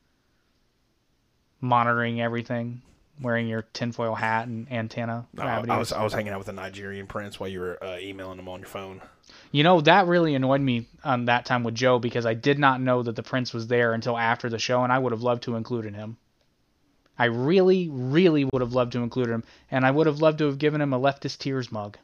monitoring 1.61 2.21
everything, 2.21 2.81
wearing 3.21 3.47
your 3.47 3.63
tinfoil 3.73 4.15
hat 4.15 4.49
and 4.49 4.71
antenna? 4.73 5.27
No? 5.35 5.43
I 5.43 5.79
was 5.79 5.93
I 5.93 6.03
was 6.03 6.13
hanging 6.13 6.33
out 6.33 6.39
with 6.39 6.49
a 6.49 6.53
Nigerian 6.53 7.07
prince 7.07 7.39
while 7.39 7.49
you 7.49 7.61
were 7.61 7.83
uh, 7.83 7.99
emailing 7.99 8.39
him 8.39 8.49
on 8.49 8.61
your 8.61 8.69
phone. 8.69 9.03
You 9.53 9.65
know, 9.65 9.81
that 9.83 10.07
really 10.07 10.35
annoyed 10.35 10.61
me 10.61 10.89
on 11.05 11.27
that 11.27 11.45
time 11.47 11.63
with 11.63 11.75
Joe 11.75 11.99
because 11.99 12.27
I 12.27 12.35
did 12.35 12.59
not 12.59 12.81
know 12.81 13.03
that 13.03 13.17
the 13.17 13.23
prince 13.23 13.53
was 13.53 13.67
there 13.67 13.93
until 13.93 14.17
after 14.17 14.49
the 14.49 14.59
show, 14.59 14.83
and 14.83 14.93
I 14.93 14.99
would 14.99 15.13
have 15.13 15.23
loved 15.23 15.43
to 15.45 15.53
have 15.53 15.59
included 15.59 15.95
him. 15.95 16.17
I 17.19 17.27
really, 17.27 17.89
really 17.89 18.45
would 18.45 18.61
have 18.61 18.75
loved 18.75 18.93
to 18.93 19.03
include 19.03 19.29
him, 19.29 19.45
and 19.71 19.87
I 19.87 19.91
would 19.91 20.07
have 20.07 20.21
loved 20.21 20.39
to 20.39 20.47
have 20.47 20.59
given 20.59 20.81
him 20.81 20.93
a 20.93 21.01
leftist 21.01 21.39
tears 21.39 21.73
mug, 21.73 21.97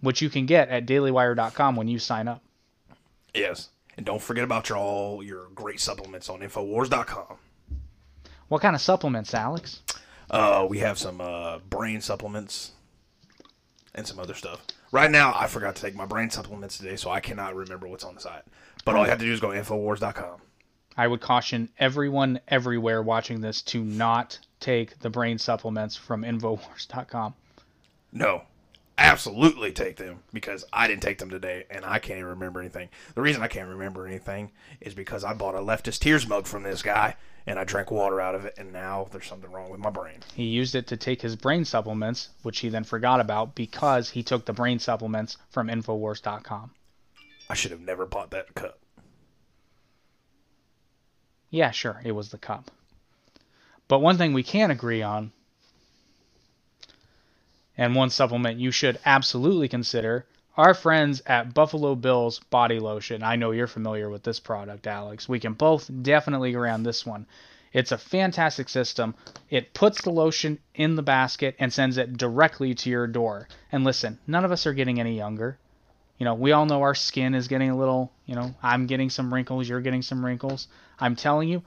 which 0.00 0.20
you 0.20 0.28
can 0.28 0.46
get 0.46 0.68
at 0.68 0.86
dailywire.com 0.86 1.76
when 1.76 1.88
you 1.88 1.98
sign 1.98 2.28
up. 2.28 2.42
Yes, 3.34 3.70
and 3.98 4.06
don't 4.06 4.22
forget 4.22 4.44
about 4.44 4.68
your 4.68 4.78
all 4.78 5.22
your 5.22 5.48
great 5.54 5.80
supplements 5.80 6.30
on 6.30 6.38
Infowars.com. 6.40 7.36
What 8.46 8.62
kind 8.62 8.74
of 8.74 8.80
supplements, 8.80 9.34
Alex? 9.34 9.82
Uh, 10.30 10.66
we 10.70 10.78
have 10.78 10.98
some 10.98 11.20
uh, 11.20 11.58
brain 11.68 12.00
supplements 12.00 12.70
and 13.94 14.06
some 14.06 14.20
other 14.20 14.34
stuff. 14.34 14.64
Right 14.92 15.10
now, 15.10 15.34
I 15.36 15.48
forgot 15.48 15.74
to 15.76 15.82
take 15.82 15.96
my 15.96 16.06
brain 16.06 16.30
supplements 16.30 16.78
today, 16.78 16.94
so 16.94 17.10
I 17.10 17.18
cannot 17.20 17.56
remember 17.56 17.88
what's 17.88 18.04
on 18.04 18.14
the 18.14 18.20
site. 18.20 18.44
But 18.84 18.94
all 18.94 19.02
you 19.02 19.10
have 19.10 19.18
to 19.18 19.24
do 19.24 19.32
is 19.32 19.40
go 19.40 19.52
to 19.52 19.60
Infowars.com. 19.60 20.40
I 20.96 21.06
would 21.06 21.20
caution 21.20 21.68
everyone 21.78 22.40
everywhere 22.46 23.02
watching 23.02 23.40
this 23.40 23.62
to 23.62 23.82
not 23.82 24.38
take 24.60 25.00
the 25.00 25.10
brain 25.10 25.38
supplements 25.38 25.96
from 25.96 26.22
Infowars.com. 26.22 27.34
No, 28.12 28.42
absolutely 28.98 29.72
take 29.72 29.96
them 29.96 30.22
because 30.32 30.64
I 30.72 30.88
didn't 30.88 31.02
take 31.02 31.18
them 31.18 31.30
today 31.30 31.64
and 31.70 31.84
I 31.84 31.98
can't 31.98 32.18
even 32.18 32.30
remember 32.30 32.60
anything. 32.60 32.88
The 33.14 33.22
reason 33.22 33.42
I 33.42 33.48
can't 33.48 33.68
remember 33.68 34.06
anything 34.06 34.50
is 34.80 34.94
because 34.94 35.24
I 35.24 35.32
bought 35.32 35.54
a 35.54 35.60
leftist 35.60 36.00
tears 36.00 36.26
mug 36.26 36.46
from 36.46 36.64
this 36.64 36.82
guy 36.82 37.16
and 37.46 37.58
I 37.58 37.64
drank 37.64 37.90
water 37.90 38.20
out 38.20 38.34
of 38.34 38.44
it, 38.44 38.56
and 38.58 38.74
now 38.74 39.08
there's 39.10 39.26
something 39.26 39.50
wrong 39.50 39.70
with 39.70 39.80
my 39.80 39.88
brain. 39.88 40.18
He 40.34 40.44
used 40.44 40.74
it 40.74 40.86
to 40.88 40.98
take 40.98 41.22
his 41.22 41.34
brain 41.34 41.64
supplements, 41.64 42.28
which 42.42 42.58
he 42.58 42.68
then 42.68 42.84
forgot 42.84 43.20
about 43.20 43.54
because 43.54 44.10
he 44.10 44.22
took 44.22 44.44
the 44.44 44.52
brain 44.52 44.78
supplements 44.78 45.38
from 45.48 45.68
Infowars.com. 45.68 46.72
I 47.48 47.54
should 47.54 47.70
have 47.70 47.80
never 47.80 48.04
bought 48.04 48.32
that 48.32 48.54
cup. 48.54 48.78
Yeah, 51.48 51.70
sure, 51.70 52.02
it 52.04 52.12
was 52.12 52.28
the 52.28 52.36
cup. 52.36 52.70
But 53.88 54.00
one 54.00 54.18
thing 54.18 54.34
we 54.34 54.42
can 54.42 54.70
agree 54.70 55.00
on, 55.00 55.32
and 57.78 57.94
one 57.94 58.10
supplement 58.10 58.58
you 58.58 58.72
should 58.72 58.98
absolutely 59.06 59.68
consider, 59.68 60.26
our 60.56 60.74
friends 60.74 61.22
at 61.24 61.54
Buffalo 61.54 61.94
Bills 61.94 62.40
Body 62.50 62.80
Lotion. 62.80 63.22
I 63.22 63.36
know 63.36 63.52
you're 63.52 63.68
familiar 63.68 64.10
with 64.10 64.24
this 64.24 64.40
product, 64.40 64.88
Alex. 64.88 65.28
We 65.28 65.38
can 65.38 65.52
both 65.52 65.88
definitely 66.02 66.54
on 66.56 66.82
this 66.82 67.06
one. 67.06 67.26
It's 67.72 67.92
a 67.92 67.98
fantastic 67.98 68.68
system. 68.68 69.14
It 69.50 69.72
puts 69.72 70.02
the 70.02 70.10
lotion 70.10 70.58
in 70.74 70.96
the 70.96 71.02
basket 71.02 71.54
and 71.60 71.72
sends 71.72 71.96
it 71.96 72.16
directly 72.16 72.74
to 72.74 72.90
your 72.90 73.06
door. 73.06 73.46
And 73.70 73.84
listen, 73.84 74.18
none 74.26 74.44
of 74.44 74.50
us 74.50 74.66
are 74.66 74.74
getting 74.74 74.98
any 74.98 75.16
younger. 75.16 75.58
You 76.18 76.24
know, 76.24 76.34
we 76.34 76.50
all 76.50 76.66
know 76.66 76.82
our 76.82 76.96
skin 76.96 77.36
is 77.36 77.46
getting 77.46 77.70
a 77.70 77.76
little, 77.76 78.10
you 78.26 78.34
know, 78.34 78.54
I'm 78.60 78.86
getting 78.86 79.10
some 79.10 79.32
wrinkles, 79.32 79.68
you're 79.68 79.80
getting 79.80 80.02
some 80.02 80.24
wrinkles. 80.24 80.66
I'm 80.98 81.14
telling 81.14 81.48
you, 81.48 81.62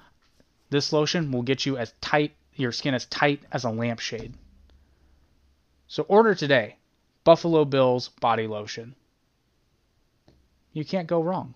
this 0.70 0.92
lotion 0.92 1.32
will 1.32 1.44
get 1.44 1.66
you 1.66 1.78
as 1.78 1.94
tight, 2.02 2.34
your 2.56 2.74
skin 2.74 2.94
as 2.94 3.06
tight 3.06 3.44
as 3.54 3.64
a 3.64 3.70
lampshade. 3.70 4.34
So 5.92 6.04
order 6.04 6.34
today 6.34 6.78
Buffalo 7.26 7.66
Bills 7.66 8.08
Body 8.08 8.48
Lotion. 8.48 8.96
You 10.72 10.86
can't 10.86 11.06
go 11.06 11.22
wrong. 11.22 11.54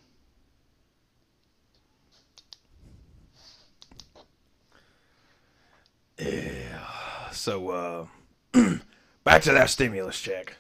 Yeah. 6.20 7.30
So, 7.32 7.70
uh, 7.70 8.08
back 9.24 9.42
to 9.44 9.54
that 9.54 9.70
stimulus 9.70 10.20
check. 10.20 10.58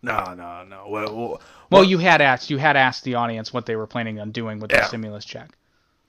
No, 0.00 0.32
no, 0.32 0.64
no. 0.64 0.88
Well, 0.88 1.14
well, 1.14 1.42
Well, 1.70 1.84
you 1.84 1.98
had 1.98 2.22
asked, 2.22 2.48
you 2.48 2.56
had 2.56 2.78
asked 2.78 3.04
the 3.04 3.16
audience 3.16 3.52
what 3.52 3.66
they 3.66 3.76
were 3.76 3.86
planning 3.86 4.18
on 4.20 4.30
doing 4.30 4.58
with 4.58 4.70
the 4.70 4.82
stimulus 4.84 5.26
check. 5.26 5.50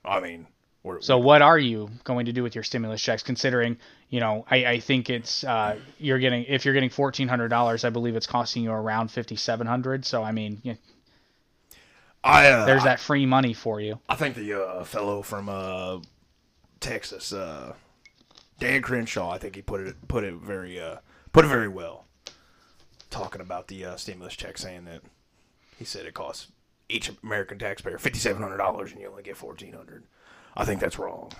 I 0.05 0.21
mean, 0.21 0.47
we're, 0.83 1.01
So 1.01 1.17
what 1.17 1.41
are 1.41 1.57
you 1.57 1.89
going 2.03 2.25
to 2.27 2.31
do 2.31 2.43
with 2.43 2.55
your 2.55 2.63
stimulus 2.63 3.01
checks? 3.01 3.23
Considering, 3.23 3.77
you 4.09 4.19
know, 4.19 4.45
I, 4.49 4.65
I 4.65 4.79
think 4.79 5.09
it's 5.09 5.43
uh, 5.43 5.77
you're 5.97 6.19
getting 6.19 6.45
if 6.45 6.65
you're 6.65 6.73
getting 6.73 6.89
fourteen 6.89 7.27
hundred 7.27 7.49
dollars, 7.49 7.83
I 7.83 7.89
believe 7.89 8.15
it's 8.15 8.27
costing 8.27 8.63
you 8.63 8.71
around 8.71 9.11
fifty 9.11 9.35
seven 9.35 9.67
hundred. 9.67 10.05
So 10.05 10.23
I 10.23 10.31
mean, 10.31 10.61
you 10.63 10.77
I, 12.23 12.49
uh, 12.49 12.65
there's 12.65 12.83
that 12.83 12.99
free 12.99 13.25
money 13.25 13.53
for 13.53 13.79
you. 13.79 13.99
I 14.09 14.15
think 14.15 14.35
the 14.35 14.61
uh, 14.61 14.83
fellow 14.83 15.21
from 15.21 15.47
uh, 15.49 15.99
Texas, 16.79 17.31
uh, 17.31 17.73
Dan 18.59 18.81
Crenshaw, 18.81 19.31
I 19.31 19.37
think 19.37 19.55
he 19.55 19.61
put 19.61 19.81
it 19.81 20.07
put 20.07 20.23
it 20.23 20.33
very 20.35 20.79
uh, 20.79 20.97
put 21.31 21.45
it 21.45 21.49
very 21.49 21.69
well. 21.69 22.05
Talking 23.09 23.41
about 23.41 23.67
the 23.67 23.85
uh, 23.85 23.95
stimulus 23.95 24.35
check, 24.35 24.57
saying 24.57 24.85
that 24.85 25.01
he 25.77 25.85
said 25.85 26.05
it 26.05 26.13
costs 26.13 26.47
each 26.89 27.11
American 27.23 27.57
taxpayer 27.57 27.97
fifty-seven 27.97 28.41
hundred 28.41 28.57
dollars, 28.57 28.91
and 28.91 29.01
you 29.01 29.07
only 29.07 29.23
get 29.23 29.37
fourteen 29.37 29.73
hundred. 29.73 30.03
I 30.55 30.65
think 30.65 30.79
that's 30.81 30.99
wrong. 30.99 31.31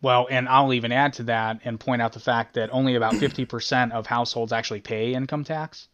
Well, 0.00 0.26
and 0.30 0.48
I'll 0.48 0.72
even 0.72 0.90
add 0.90 1.12
to 1.14 1.22
that 1.24 1.60
and 1.64 1.78
point 1.78 2.02
out 2.02 2.12
the 2.12 2.20
fact 2.20 2.54
that 2.54 2.70
only 2.72 2.96
about 2.96 3.14
50% 3.14 3.92
of 3.92 4.06
households 4.06 4.52
actually 4.52 4.80
pay 4.80 5.14
income 5.14 5.44
tax. 5.44 5.88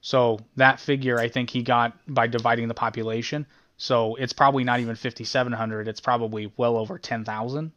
So 0.00 0.40
that 0.56 0.80
figure, 0.80 1.18
I 1.18 1.28
think 1.28 1.50
he 1.50 1.62
got 1.62 1.92
by 2.06 2.26
dividing 2.26 2.68
the 2.68 2.74
population. 2.74 3.46
So 3.76 4.14
it's 4.14 4.32
probably 4.32 4.64
not 4.64 4.80
even 4.80 4.96
5,700. 4.96 5.88
It's 5.88 6.00
probably 6.00 6.52
well 6.56 6.76
over 6.76 6.98
10,000. 6.98 7.72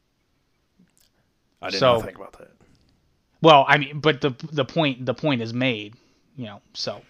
I 1.61 1.69
didn't 1.69 1.79
So- 1.79 2.01
think 2.01 2.17
about 2.17 2.37
that. 2.39 2.51
Well, 3.41 3.65
I 3.67 3.77
mean, 3.77 3.99
but 3.99 4.19
the 4.19 4.31
the 4.51 4.65
point 4.65 5.05
the 5.05 5.13
point 5.13 5.43
is 5.43 5.53
made, 5.53 5.93
you 6.35 6.45
know. 6.45 6.59
So, 6.73 7.03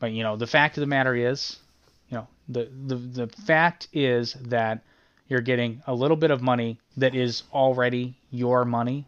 but 0.00 0.10
you 0.10 0.24
know, 0.24 0.34
the 0.36 0.48
fact 0.48 0.76
of 0.76 0.80
the 0.80 0.88
matter 0.88 1.14
is, 1.14 1.60
the 2.48 2.68
the 2.86 2.96
the 2.96 3.26
fact 3.46 3.88
is 3.92 4.34
that 4.34 4.82
you're 5.28 5.40
getting 5.40 5.82
a 5.86 5.94
little 5.94 6.16
bit 6.16 6.30
of 6.30 6.42
money 6.42 6.78
that 6.96 7.14
is 7.14 7.44
already 7.52 8.16
your 8.30 8.64
money, 8.64 9.06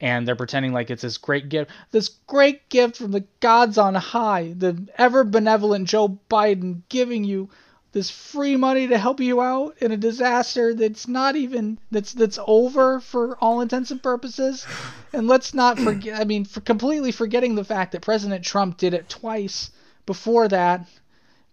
and 0.00 0.26
they're 0.26 0.36
pretending 0.36 0.72
like 0.72 0.90
it's 0.90 1.02
this 1.02 1.18
great 1.18 1.48
gift, 1.48 1.70
this 1.90 2.08
great 2.26 2.68
gift 2.68 2.96
from 2.96 3.12
the 3.12 3.24
gods 3.40 3.78
on 3.78 3.94
high, 3.94 4.54
the 4.56 4.88
ever 4.96 5.24
benevolent 5.24 5.88
Joe 5.88 6.18
Biden 6.30 6.82
giving 6.88 7.24
you 7.24 7.50
this 7.92 8.10
free 8.10 8.56
money 8.56 8.88
to 8.88 8.98
help 8.98 9.20
you 9.20 9.40
out 9.40 9.74
in 9.80 9.90
a 9.90 9.96
disaster 9.96 10.74
that's 10.74 11.08
not 11.08 11.34
even 11.34 11.78
that's 11.90 12.12
that's 12.12 12.38
over 12.46 13.00
for 13.00 13.36
all 13.36 13.60
intents 13.62 13.90
and 13.90 14.02
purposes. 14.02 14.66
And 15.14 15.28
let's 15.28 15.54
not 15.54 15.78
forget 15.78 16.20
i 16.20 16.24
mean 16.24 16.44
for 16.44 16.60
completely 16.60 17.10
forgetting 17.10 17.54
the 17.54 17.64
fact 17.64 17.92
that 17.92 18.02
president 18.02 18.44
trump 18.44 18.76
did 18.76 18.92
it 18.92 19.08
twice 19.08 19.70
before 20.04 20.46
that 20.48 20.86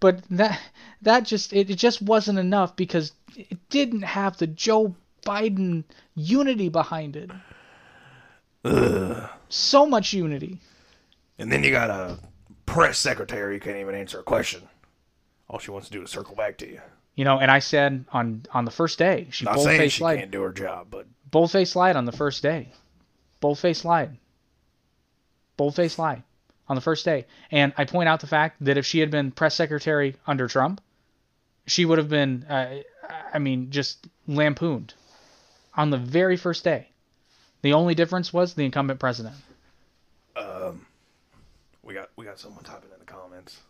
but 0.03 0.21
that 0.29 0.59
that 1.01 1.21
just 1.21 1.53
it, 1.53 1.69
it 1.69 1.75
just 1.75 2.01
wasn't 2.01 2.37
enough 2.37 2.75
because 2.75 3.13
it 3.37 3.57
didn't 3.69 4.01
have 4.03 4.35
the 4.37 4.47
joe 4.47 4.93
biden 5.25 5.83
unity 6.13 6.67
behind 6.67 7.15
it 7.15 7.31
Ugh. 8.65 9.29
so 9.49 9.85
much 9.85 10.11
unity 10.13 10.59
And 11.39 11.49
then 11.51 11.63
you 11.63 11.71
got 11.71 11.89
a 11.89 12.19
press 12.65 12.97
secretary 12.97 13.55
who 13.55 13.59
can't 13.59 13.77
even 13.77 13.95
answer 13.95 14.19
a 14.19 14.23
question. 14.23 14.61
All 15.49 15.59
she 15.59 15.71
wants 15.71 15.87
to 15.89 15.93
do 15.93 16.01
is 16.03 16.09
circle 16.09 16.35
back 16.35 16.57
to 16.57 16.67
you. 16.67 16.81
you 17.15 17.23
know 17.25 17.39
and 17.39 17.49
i 17.51 17.59
said 17.59 18.05
on 18.11 18.43
on 18.53 18.65
the 18.65 18.71
first 18.71 18.99
day 18.99 19.27
she 19.31 19.45
Not 19.45 19.59
saying 19.59 19.89
she 19.89 20.03
lied 20.03 20.19
can't 20.19 20.31
do 20.31 20.41
her 20.41 20.53
job, 20.53 20.87
but 20.91 21.07
Boldface 21.31 21.75
lied 21.75 21.95
on 21.95 22.05
the 22.05 22.11
first 22.11 22.43
day. 22.43 22.71
Boldface 23.41 23.83
lied. 23.83 24.17
Boldface 25.57 25.97
lied 25.97 26.21
on 26.67 26.75
the 26.75 26.81
first 26.81 27.05
day. 27.05 27.25
And 27.51 27.73
I 27.77 27.85
point 27.85 28.09
out 28.09 28.21
the 28.21 28.27
fact 28.27 28.63
that 28.65 28.77
if 28.77 28.85
she 28.85 28.99
had 28.99 29.11
been 29.11 29.31
press 29.31 29.55
secretary 29.55 30.15
under 30.25 30.47
Trump, 30.47 30.81
she 31.65 31.85
would 31.85 31.97
have 31.97 32.09
been, 32.09 32.43
uh, 32.43 32.79
I 33.33 33.39
mean, 33.39 33.71
just 33.71 34.07
lampooned 34.27 34.93
on 35.75 35.89
the 35.89 35.97
very 35.97 36.37
first 36.37 36.63
day. 36.63 36.89
The 37.61 37.73
only 37.73 37.95
difference 37.95 38.33
was 38.33 38.53
the 38.53 38.65
incumbent 38.65 38.99
president. 38.99 39.35
Um, 40.35 40.85
we 41.81 41.93
got 41.93 42.09
we 42.15 42.25
got 42.25 42.39
someone 42.39 42.63
typing 42.63 42.89
in 42.91 42.99
the 42.99 43.05
comments. 43.05 43.61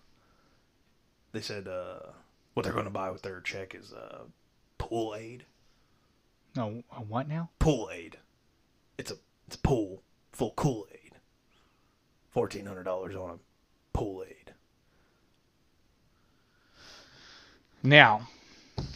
They 1.31 1.41
said 1.41 1.67
uh, 1.67 1.99
what 2.53 2.63
they're 2.63 2.73
going 2.73 2.85
to 2.85 2.91
buy 2.91 3.11
with 3.11 3.21
their 3.21 3.41
check 3.41 3.75
is 3.75 3.93
uh, 3.93 4.23
pool 4.77 5.15
aid. 5.15 5.45
No, 6.55 6.83
what 7.07 7.27
now? 7.27 7.49
Pool 7.59 7.89
aid. 7.93 8.17
It's 8.97 9.11
a 9.11 9.15
it's 9.47 9.55
a 9.55 9.59
pool 9.59 10.01
full 10.33 10.51
Kool 10.51 10.87
Aid. 10.91 11.02
Fourteen 12.34 12.65
hundred 12.65 12.84
dollars 12.84 13.15
on 13.15 13.29
a 13.29 13.38
pool 13.97 14.23
aid. 14.27 14.53
Now, 17.84 18.27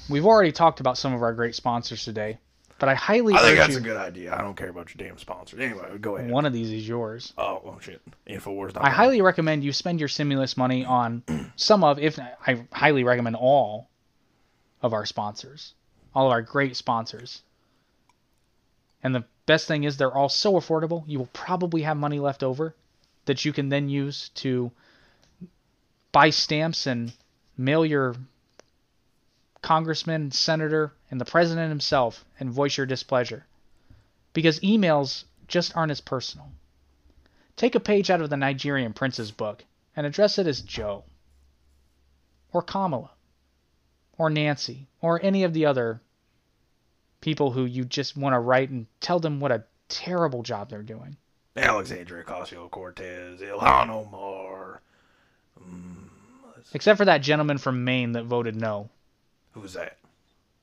we've 0.09 0.25
already 0.25 0.51
talked 0.51 0.79
about 0.79 0.97
some 0.97 1.13
of 1.13 1.21
our 1.21 1.33
great 1.33 1.53
sponsors 1.53 2.03
today, 2.03 2.39
but 2.79 2.89
I 2.89 2.95
highly 2.95 3.35
I 3.35 3.41
think 3.41 3.57
that's 3.57 3.73
you. 3.73 3.79
a 3.79 3.81
good 3.81 3.97
idea. 3.97 4.33
I 4.33 4.41
don't 4.41 4.55
care 4.55 4.69
about 4.69 4.95
your 4.95 5.07
damn 5.07 5.19
sponsors. 5.19 5.59
Anyway, 5.59 5.97
go 5.99 6.15
ahead. 6.15 6.31
One 6.31 6.45
of 6.45 6.53
these 6.53 6.71
is 6.71 6.87
yours. 6.87 7.33
Oh, 7.37 7.61
oh 7.65 7.77
shit. 7.79 8.01
Infowars. 8.27 8.71
I 8.75 8.89
highly 8.89 9.21
recommend 9.21 9.63
you 9.63 9.71
spend 9.73 9.99
your 9.99 10.09
stimulus 10.09 10.57
money 10.57 10.83
on 10.85 11.23
some 11.57 11.83
of, 11.83 11.99
if 11.99 12.17
I 12.19 12.65
highly 12.71 13.03
recommend 13.03 13.35
all 13.35 13.89
of 14.81 14.93
our 14.93 15.05
sponsors, 15.05 15.73
all 16.15 16.25
of 16.25 16.31
our 16.31 16.41
great 16.41 16.75
sponsors. 16.75 17.41
And 19.03 19.13
the 19.13 19.25
best 19.45 19.67
thing 19.67 19.83
is 19.83 19.97
they're 19.97 20.11
all 20.13 20.29
so 20.29 20.53
affordable. 20.53 21.03
You 21.07 21.19
will 21.19 21.29
probably 21.33 21.83
have 21.83 21.97
money 21.97 22.19
left 22.19 22.41
over 22.41 22.73
that 23.27 23.45
you 23.45 23.53
can 23.53 23.69
then 23.69 23.87
use 23.87 24.29
to 24.29 24.71
buy 26.11 26.29
stamps 26.31 26.87
and 26.87 27.13
mail 27.57 27.85
your 27.85 28.15
congressman, 29.61 30.31
senator, 30.31 30.93
and 31.11 31.21
the 31.21 31.25
president 31.25 31.69
himself 31.69 32.25
and 32.39 32.49
voice 32.49 32.77
your 32.77 32.85
displeasure. 32.85 33.45
Because 34.33 34.59
emails 34.61 35.23
just 35.47 35.75
aren't 35.75 35.91
as 35.91 36.01
personal. 36.01 36.51
Take 37.55 37.75
a 37.75 37.79
page 37.79 38.09
out 38.09 38.21
of 38.21 38.29
the 38.29 38.37
Nigerian 38.37 38.93
prince's 38.93 39.31
book 39.31 39.63
and 39.95 40.05
address 40.05 40.37
it 40.37 40.47
as 40.47 40.61
Joe, 40.61 41.03
or 42.53 42.61
Kamala, 42.61 43.11
or 44.17 44.29
Nancy, 44.29 44.87
or 45.01 45.19
any 45.21 45.43
of 45.43 45.53
the 45.53 45.65
other 45.65 46.01
people 47.19 47.51
who 47.51 47.65
you 47.65 47.83
just 47.83 48.15
want 48.15 48.33
to 48.33 48.39
write 48.39 48.69
and 48.69 48.85
tell 49.01 49.19
them 49.19 49.39
what 49.39 49.51
a 49.51 49.63
terrible 49.89 50.43
job 50.43 50.69
they're 50.69 50.83
doing. 50.83 51.17
Alexandria 51.57 52.23
Ocasio 52.23 52.69
Cortez, 52.69 53.41
Ilhan 53.41 53.89
Omar. 53.89 54.81
Mm, 55.59 56.09
Except 56.73 56.97
for 56.97 57.05
that 57.05 57.21
gentleman 57.21 57.57
from 57.57 57.83
Maine 57.83 58.11
that 58.13 58.25
voted 58.25 58.55
no. 58.55 58.89
Who's 59.53 59.73
that? 59.73 59.97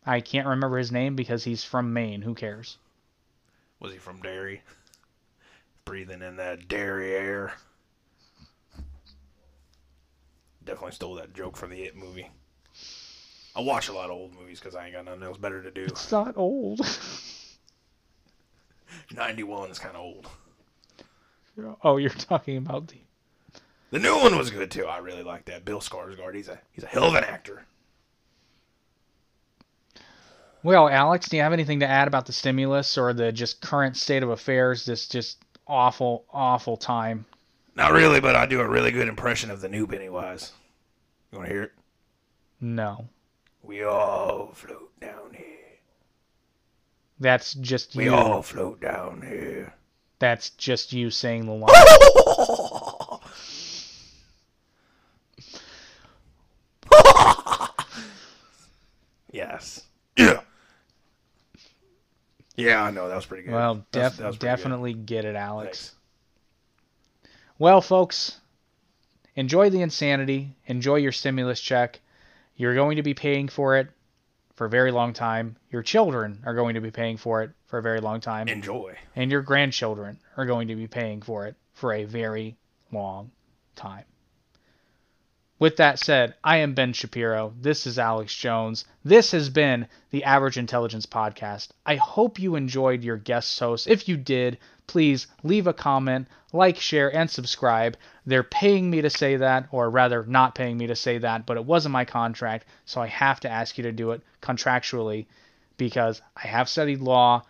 I 0.07 0.21
can't 0.21 0.47
remember 0.47 0.79
his 0.79 0.93
name 0.93 1.17
because 1.17 1.45
he's 1.45 1.65
from 1.65 1.93
Maine. 1.93 2.23
Who 2.23 2.35
cares? 2.35 2.77
Was 3.81 3.93
he 3.93 3.99
from 3.99 4.21
Derry? 4.21 4.63
Breathing 5.85 6.23
in 6.23 6.37
that 6.37 6.69
dairy 6.69 7.13
air. 7.15 7.55
Definitely 10.65 10.93
stole 10.93 11.15
that 11.17 11.35
joke 11.35 11.57
from 11.57 11.71
the 11.71 11.83
It 11.83 11.97
movie. 11.97 12.31
I 13.57 13.61
watch 13.61 13.89
a 13.89 13.93
lot 13.93 14.07
of 14.07 14.13
old 14.13 14.35
movies 14.35 14.59
because 14.61 14.75
I 14.75 14.85
ain't 14.87 14.95
got 14.95 15.05
nothing 15.05 15.23
else 15.23 15.37
better 15.39 15.63
to 15.63 15.71
do. 15.71 15.83
It's 15.85 16.11
not 16.11 16.37
old. 16.37 16.81
91 19.15 19.71
is 19.71 19.79
kind 19.79 19.95
of 19.97 20.03
old. 20.03 20.29
Oh, 21.83 21.97
you're 21.97 22.11
talking 22.11 22.57
about 22.57 22.89
the. 22.89 22.99
The 23.91 23.99
new 24.01 24.17
one 24.19 24.37
was 24.37 24.51
good 24.51 24.71
too. 24.73 24.87
I 24.87 24.99
really 24.99 25.23
like 25.23 25.45
that. 25.45 25.65
Bill 25.65 25.81
Skarsgård. 25.81 26.35
He's 26.35 26.49
a 26.49 26.59
he's 26.73 26.83
a 26.85 26.89
hell 26.89 27.05
of 27.05 27.15
an 27.15 27.23
actor. 27.25 27.65
Well, 30.63 30.89
Alex, 30.89 31.29
do 31.29 31.37
you 31.37 31.43
have 31.43 31.53
anything 31.53 31.81
to 31.81 31.87
add 31.87 32.09
about 32.09 32.27
the 32.27 32.33
stimulus 32.33 32.97
or 32.97 33.13
the 33.13 33.31
just 33.31 33.61
current 33.61 33.97
state 33.97 34.23
of 34.23 34.31
affairs? 34.31 34.85
This 34.87 35.07
just 35.09 35.39
awful, 35.69 36.25
awful 36.33 36.77
time. 36.77 37.27
Not 37.77 37.93
really, 37.93 38.21
but 38.21 38.35
I 38.35 38.47
do 38.47 38.61
a 38.61 38.69
really 38.69 38.91
good 38.91 39.09
impression 39.09 39.51
of 39.51 39.61
the 39.61 39.69
new 39.69 39.87
Pennywise. 39.87 40.53
You 41.31 41.39
want 41.39 41.49
to 41.49 41.55
hear 41.55 41.63
it? 41.65 41.73
No, 42.61 43.09
We 43.63 43.83
all 43.85 44.53
float 44.55 44.99
down 45.01 45.35
here. 45.35 45.45
that's 47.21 47.53
just 47.55 47.95
We 47.95 48.05
you. 48.05 48.15
all 48.15 48.41
float 48.43 48.81
down 48.81 49.21
here. 49.21 49.75
That's 50.25 50.49
just 50.49 50.95
you 50.95 51.11
saying 51.11 51.45
the 51.45 51.53
line. 51.53 51.69
Yes. 59.31 59.83
Yeah. 60.17 60.41
Yeah, 62.57 62.83
I 62.85 62.91
know 62.91 63.07
that 63.09 63.17
was 63.17 63.27
pretty 63.27 63.43
good. 63.43 63.53
Well, 63.53 63.85
def- 63.93 63.93
that 63.93 64.03
was 64.03 64.17
pretty 64.17 64.33
good. 64.33 64.39
definitely 64.41 64.95
get 64.95 65.27
it, 65.27 65.37
Alex. 65.37 65.91
Thanks. 67.21 67.31
Well, 67.59 67.83
folks, 67.83 68.41
enjoy 69.37 69.69
the 69.69 69.83
insanity. 69.83 70.57
Enjoy 70.69 70.97
your 70.97 71.13
stimulus 71.13 71.61
check. 71.61 72.01
You're 72.57 72.75
going 72.75 72.97
to 72.97 73.03
be 73.03 73.13
paying 73.13 73.49
for 73.49 73.77
it 73.77 73.89
for 74.55 74.67
a 74.67 74.71
very 74.71 74.91
long 74.93 75.13
time. 75.13 75.57
Your 75.71 75.83
children 75.83 76.43
are 76.47 76.55
going 76.55 76.75
to 76.75 76.81
be 76.81 76.91
paying 76.91 77.17
for 77.17 77.43
it 77.43 77.51
for 77.67 77.79
a 77.79 77.83
very 77.83 78.01
long 78.01 78.21
time. 78.21 78.49
Enjoy. 78.49 78.95
and 79.17 79.31
your 79.31 79.43
grandchildren 79.43 80.19
are 80.37 80.47
going 80.47 80.69
to 80.69 80.77
be 80.77 80.87
paying 80.87 81.23
for 81.23 81.47
it 81.47 81.57
for 81.73 81.93
a 81.93 82.05
very 82.05 82.57
long 82.93 83.31
time. 83.77 84.05
With 85.59 85.77
that 85.77 85.99
said, 85.99 86.35
I 86.43 86.59
am 86.59 86.75
Ben 86.75 86.93
Shapiro. 86.93 87.55
This 87.61 87.87
is 87.87 87.99
Alex 87.99 88.35
Jones. 88.35 88.85
This 89.05 89.31
has 89.31 89.49
been 89.49 89.87
the 90.11 90.25
Average 90.25 90.59
Intelligence 90.59 91.07
Podcast. 91.07 91.69
I 91.87 91.95
hope 91.97 92.39
you 92.41 92.57
enjoyed 92.57 93.05
your 93.05 93.17
guest 93.17 93.59
host. 93.59 93.87
If 93.87 94.09
you 94.09 94.17
did, 94.17 94.59
please 94.87 95.27
leave 95.43 95.67
a 95.67 95.73
comment, 95.73 96.29
like, 96.53 96.79
share, 96.79 97.15
and 97.15 97.31
subscribe. 97.31 97.97
They're 98.27 98.43
paying 98.43 98.91
me 98.91 99.03
to 99.03 99.11
say 99.11 99.37
that, 99.37 99.69
or 99.71 99.91
rather, 99.91 100.25
not 100.25 100.55
paying 100.55 100.77
me 100.77 100.87
to 100.87 100.97
say 100.97 101.19
that, 101.19 101.47
but 101.47 101.57
it 101.57 101.65
wasn't 101.65 101.93
my 101.93 102.05
contract, 102.05 102.67
so 102.85 103.01
I 103.01 103.09
have 103.09 103.41
to 103.41 103.51
ask 103.51 103.77
you 103.77 103.85
to 103.85 103.93
do 103.93 104.13
it 104.13 104.23
contractually 104.41 105.27
because 105.77 106.23
I 106.37 106.47
have 106.47 106.69
studied 106.69 107.01
law. 107.01 107.43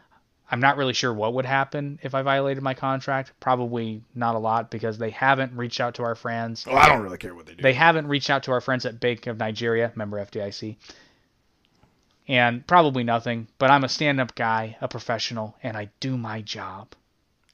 I'm 0.50 0.60
not 0.60 0.76
really 0.76 0.92
sure 0.92 1.12
what 1.12 1.34
would 1.34 1.46
happen 1.46 1.98
if 2.02 2.14
I 2.14 2.22
violated 2.22 2.62
my 2.62 2.74
contract. 2.74 3.32
Probably 3.40 4.02
not 4.14 4.34
a 4.34 4.38
lot 4.38 4.70
because 4.70 4.98
they 4.98 5.10
haven't 5.10 5.56
reached 5.56 5.80
out 5.80 5.94
to 5.94 6.02
our 6.02 6.14
friends. 6.14 6.66
Well, 6.66 6.76
I 6.76 6.88
don't 6.88 7.02
really 7.02 7.18
care 7.18 7.34
what 7.34 7.46
they 7.46 7.54
do. 7.54 7.62
They 7.62 7.72
haven't 7.72 8.08
reached 8.08 8.30
out 8.30 8.44
to 8.44 8.52
our 8.52 8.60
friends 8.60 8.86
at 8.86 9.00
Bank 9.00 9.26
of 9.26 9.38
Nigeria, 9.38 9.92
member 9.94 10.24
FDIC. 10.24 10.76
And 12.26 12.66
probably 12.66 13.04
nothing, 13.04 13.48
but 13.58 13.70
I'm 13.70 13.84
a 13.84 13.88
stand 13.88 14.20
up 14.20 14.34
guy, 14.34 14.76
a 14.80 14.88
professional, 14.88 15.56
and 15.62 15.76
I 15.76 15.90
do 16.00 16.16
my 16.16 16.40
job. 16.40 16.88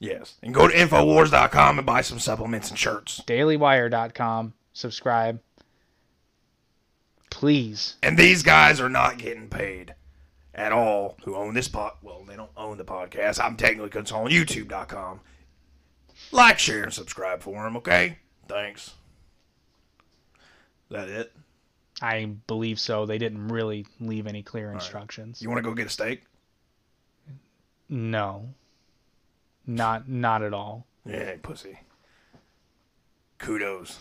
Yes. 0.01 0.35
And 0.43 0.53
go 0.53 0.67
to 0.67 0.73
Infowars.com 0.73 1.77
and 1.77 1.85
buy 1.85 2.01
some 2.01 2.19
supplements 2.19 2.69
and 2.69 2.77
shirts. 2.77 3.21
DailyWire.com, 3.25 4.53
subscribe. 4.73 5.39
Please. 7.29 7.95
And 8.03 8.17
these 8.17 8.43
guys 8.43 8.81
are 8.81 8.89
not 8.89 9.17
getting 9.17 9.47
paid 9.47 9.95
at 10.53 10.73
all 10.73 11.17
who 11.23 11.35
own 11.35 11.53
this 11.53 11.69
pod. 11.69 11.93
Well, 12.01 12.25
they 12.27 12.35
don't 12.35 12.51
own 12.57 12.77
the 12.77 12.83
podcast. 12.83 13.41
I'm 13.41 13.55
technically 13.55 13.89
controlling 13.89 14.33
YouTube.com. 14.33 15.21
Like, 16.33 16.59
share, 16.59 16.83
and 16.83 16.93
subscribe 16.93 17.41
for 17.41 17.63
them, 17.63 17.77
okay? 17.77 18.17
Thanks. 18.47 18.87
Is 20.89 20.97
that 20.97 21.07
it? 21.07 21.31
I 22.01 22.25
believe 22.47 22.79
so. 22.79 23.05
They 23.05 23.17
didn't 23.17 23.47
really 23.47 23.85
leave 23.99 24.27
any 24.27 24.43
clear 24.43 24.71
instructions. 24.71 25.41
You 25.41 25.49
want 25.49 25.59
to 25.59 25.69
go 25.69 25.73
get 25.73 25.87
a 25.87 25.89
steak? 25.89 26.23
No. 27.87 28.49
Not 29.65 30.09
not 30.09 30.43
at 30.43 30.53
all. 30.53 30.87
Yeah, 31.05 31.35
pussy. 31.41 31.79
Kudos. 33.37 33.99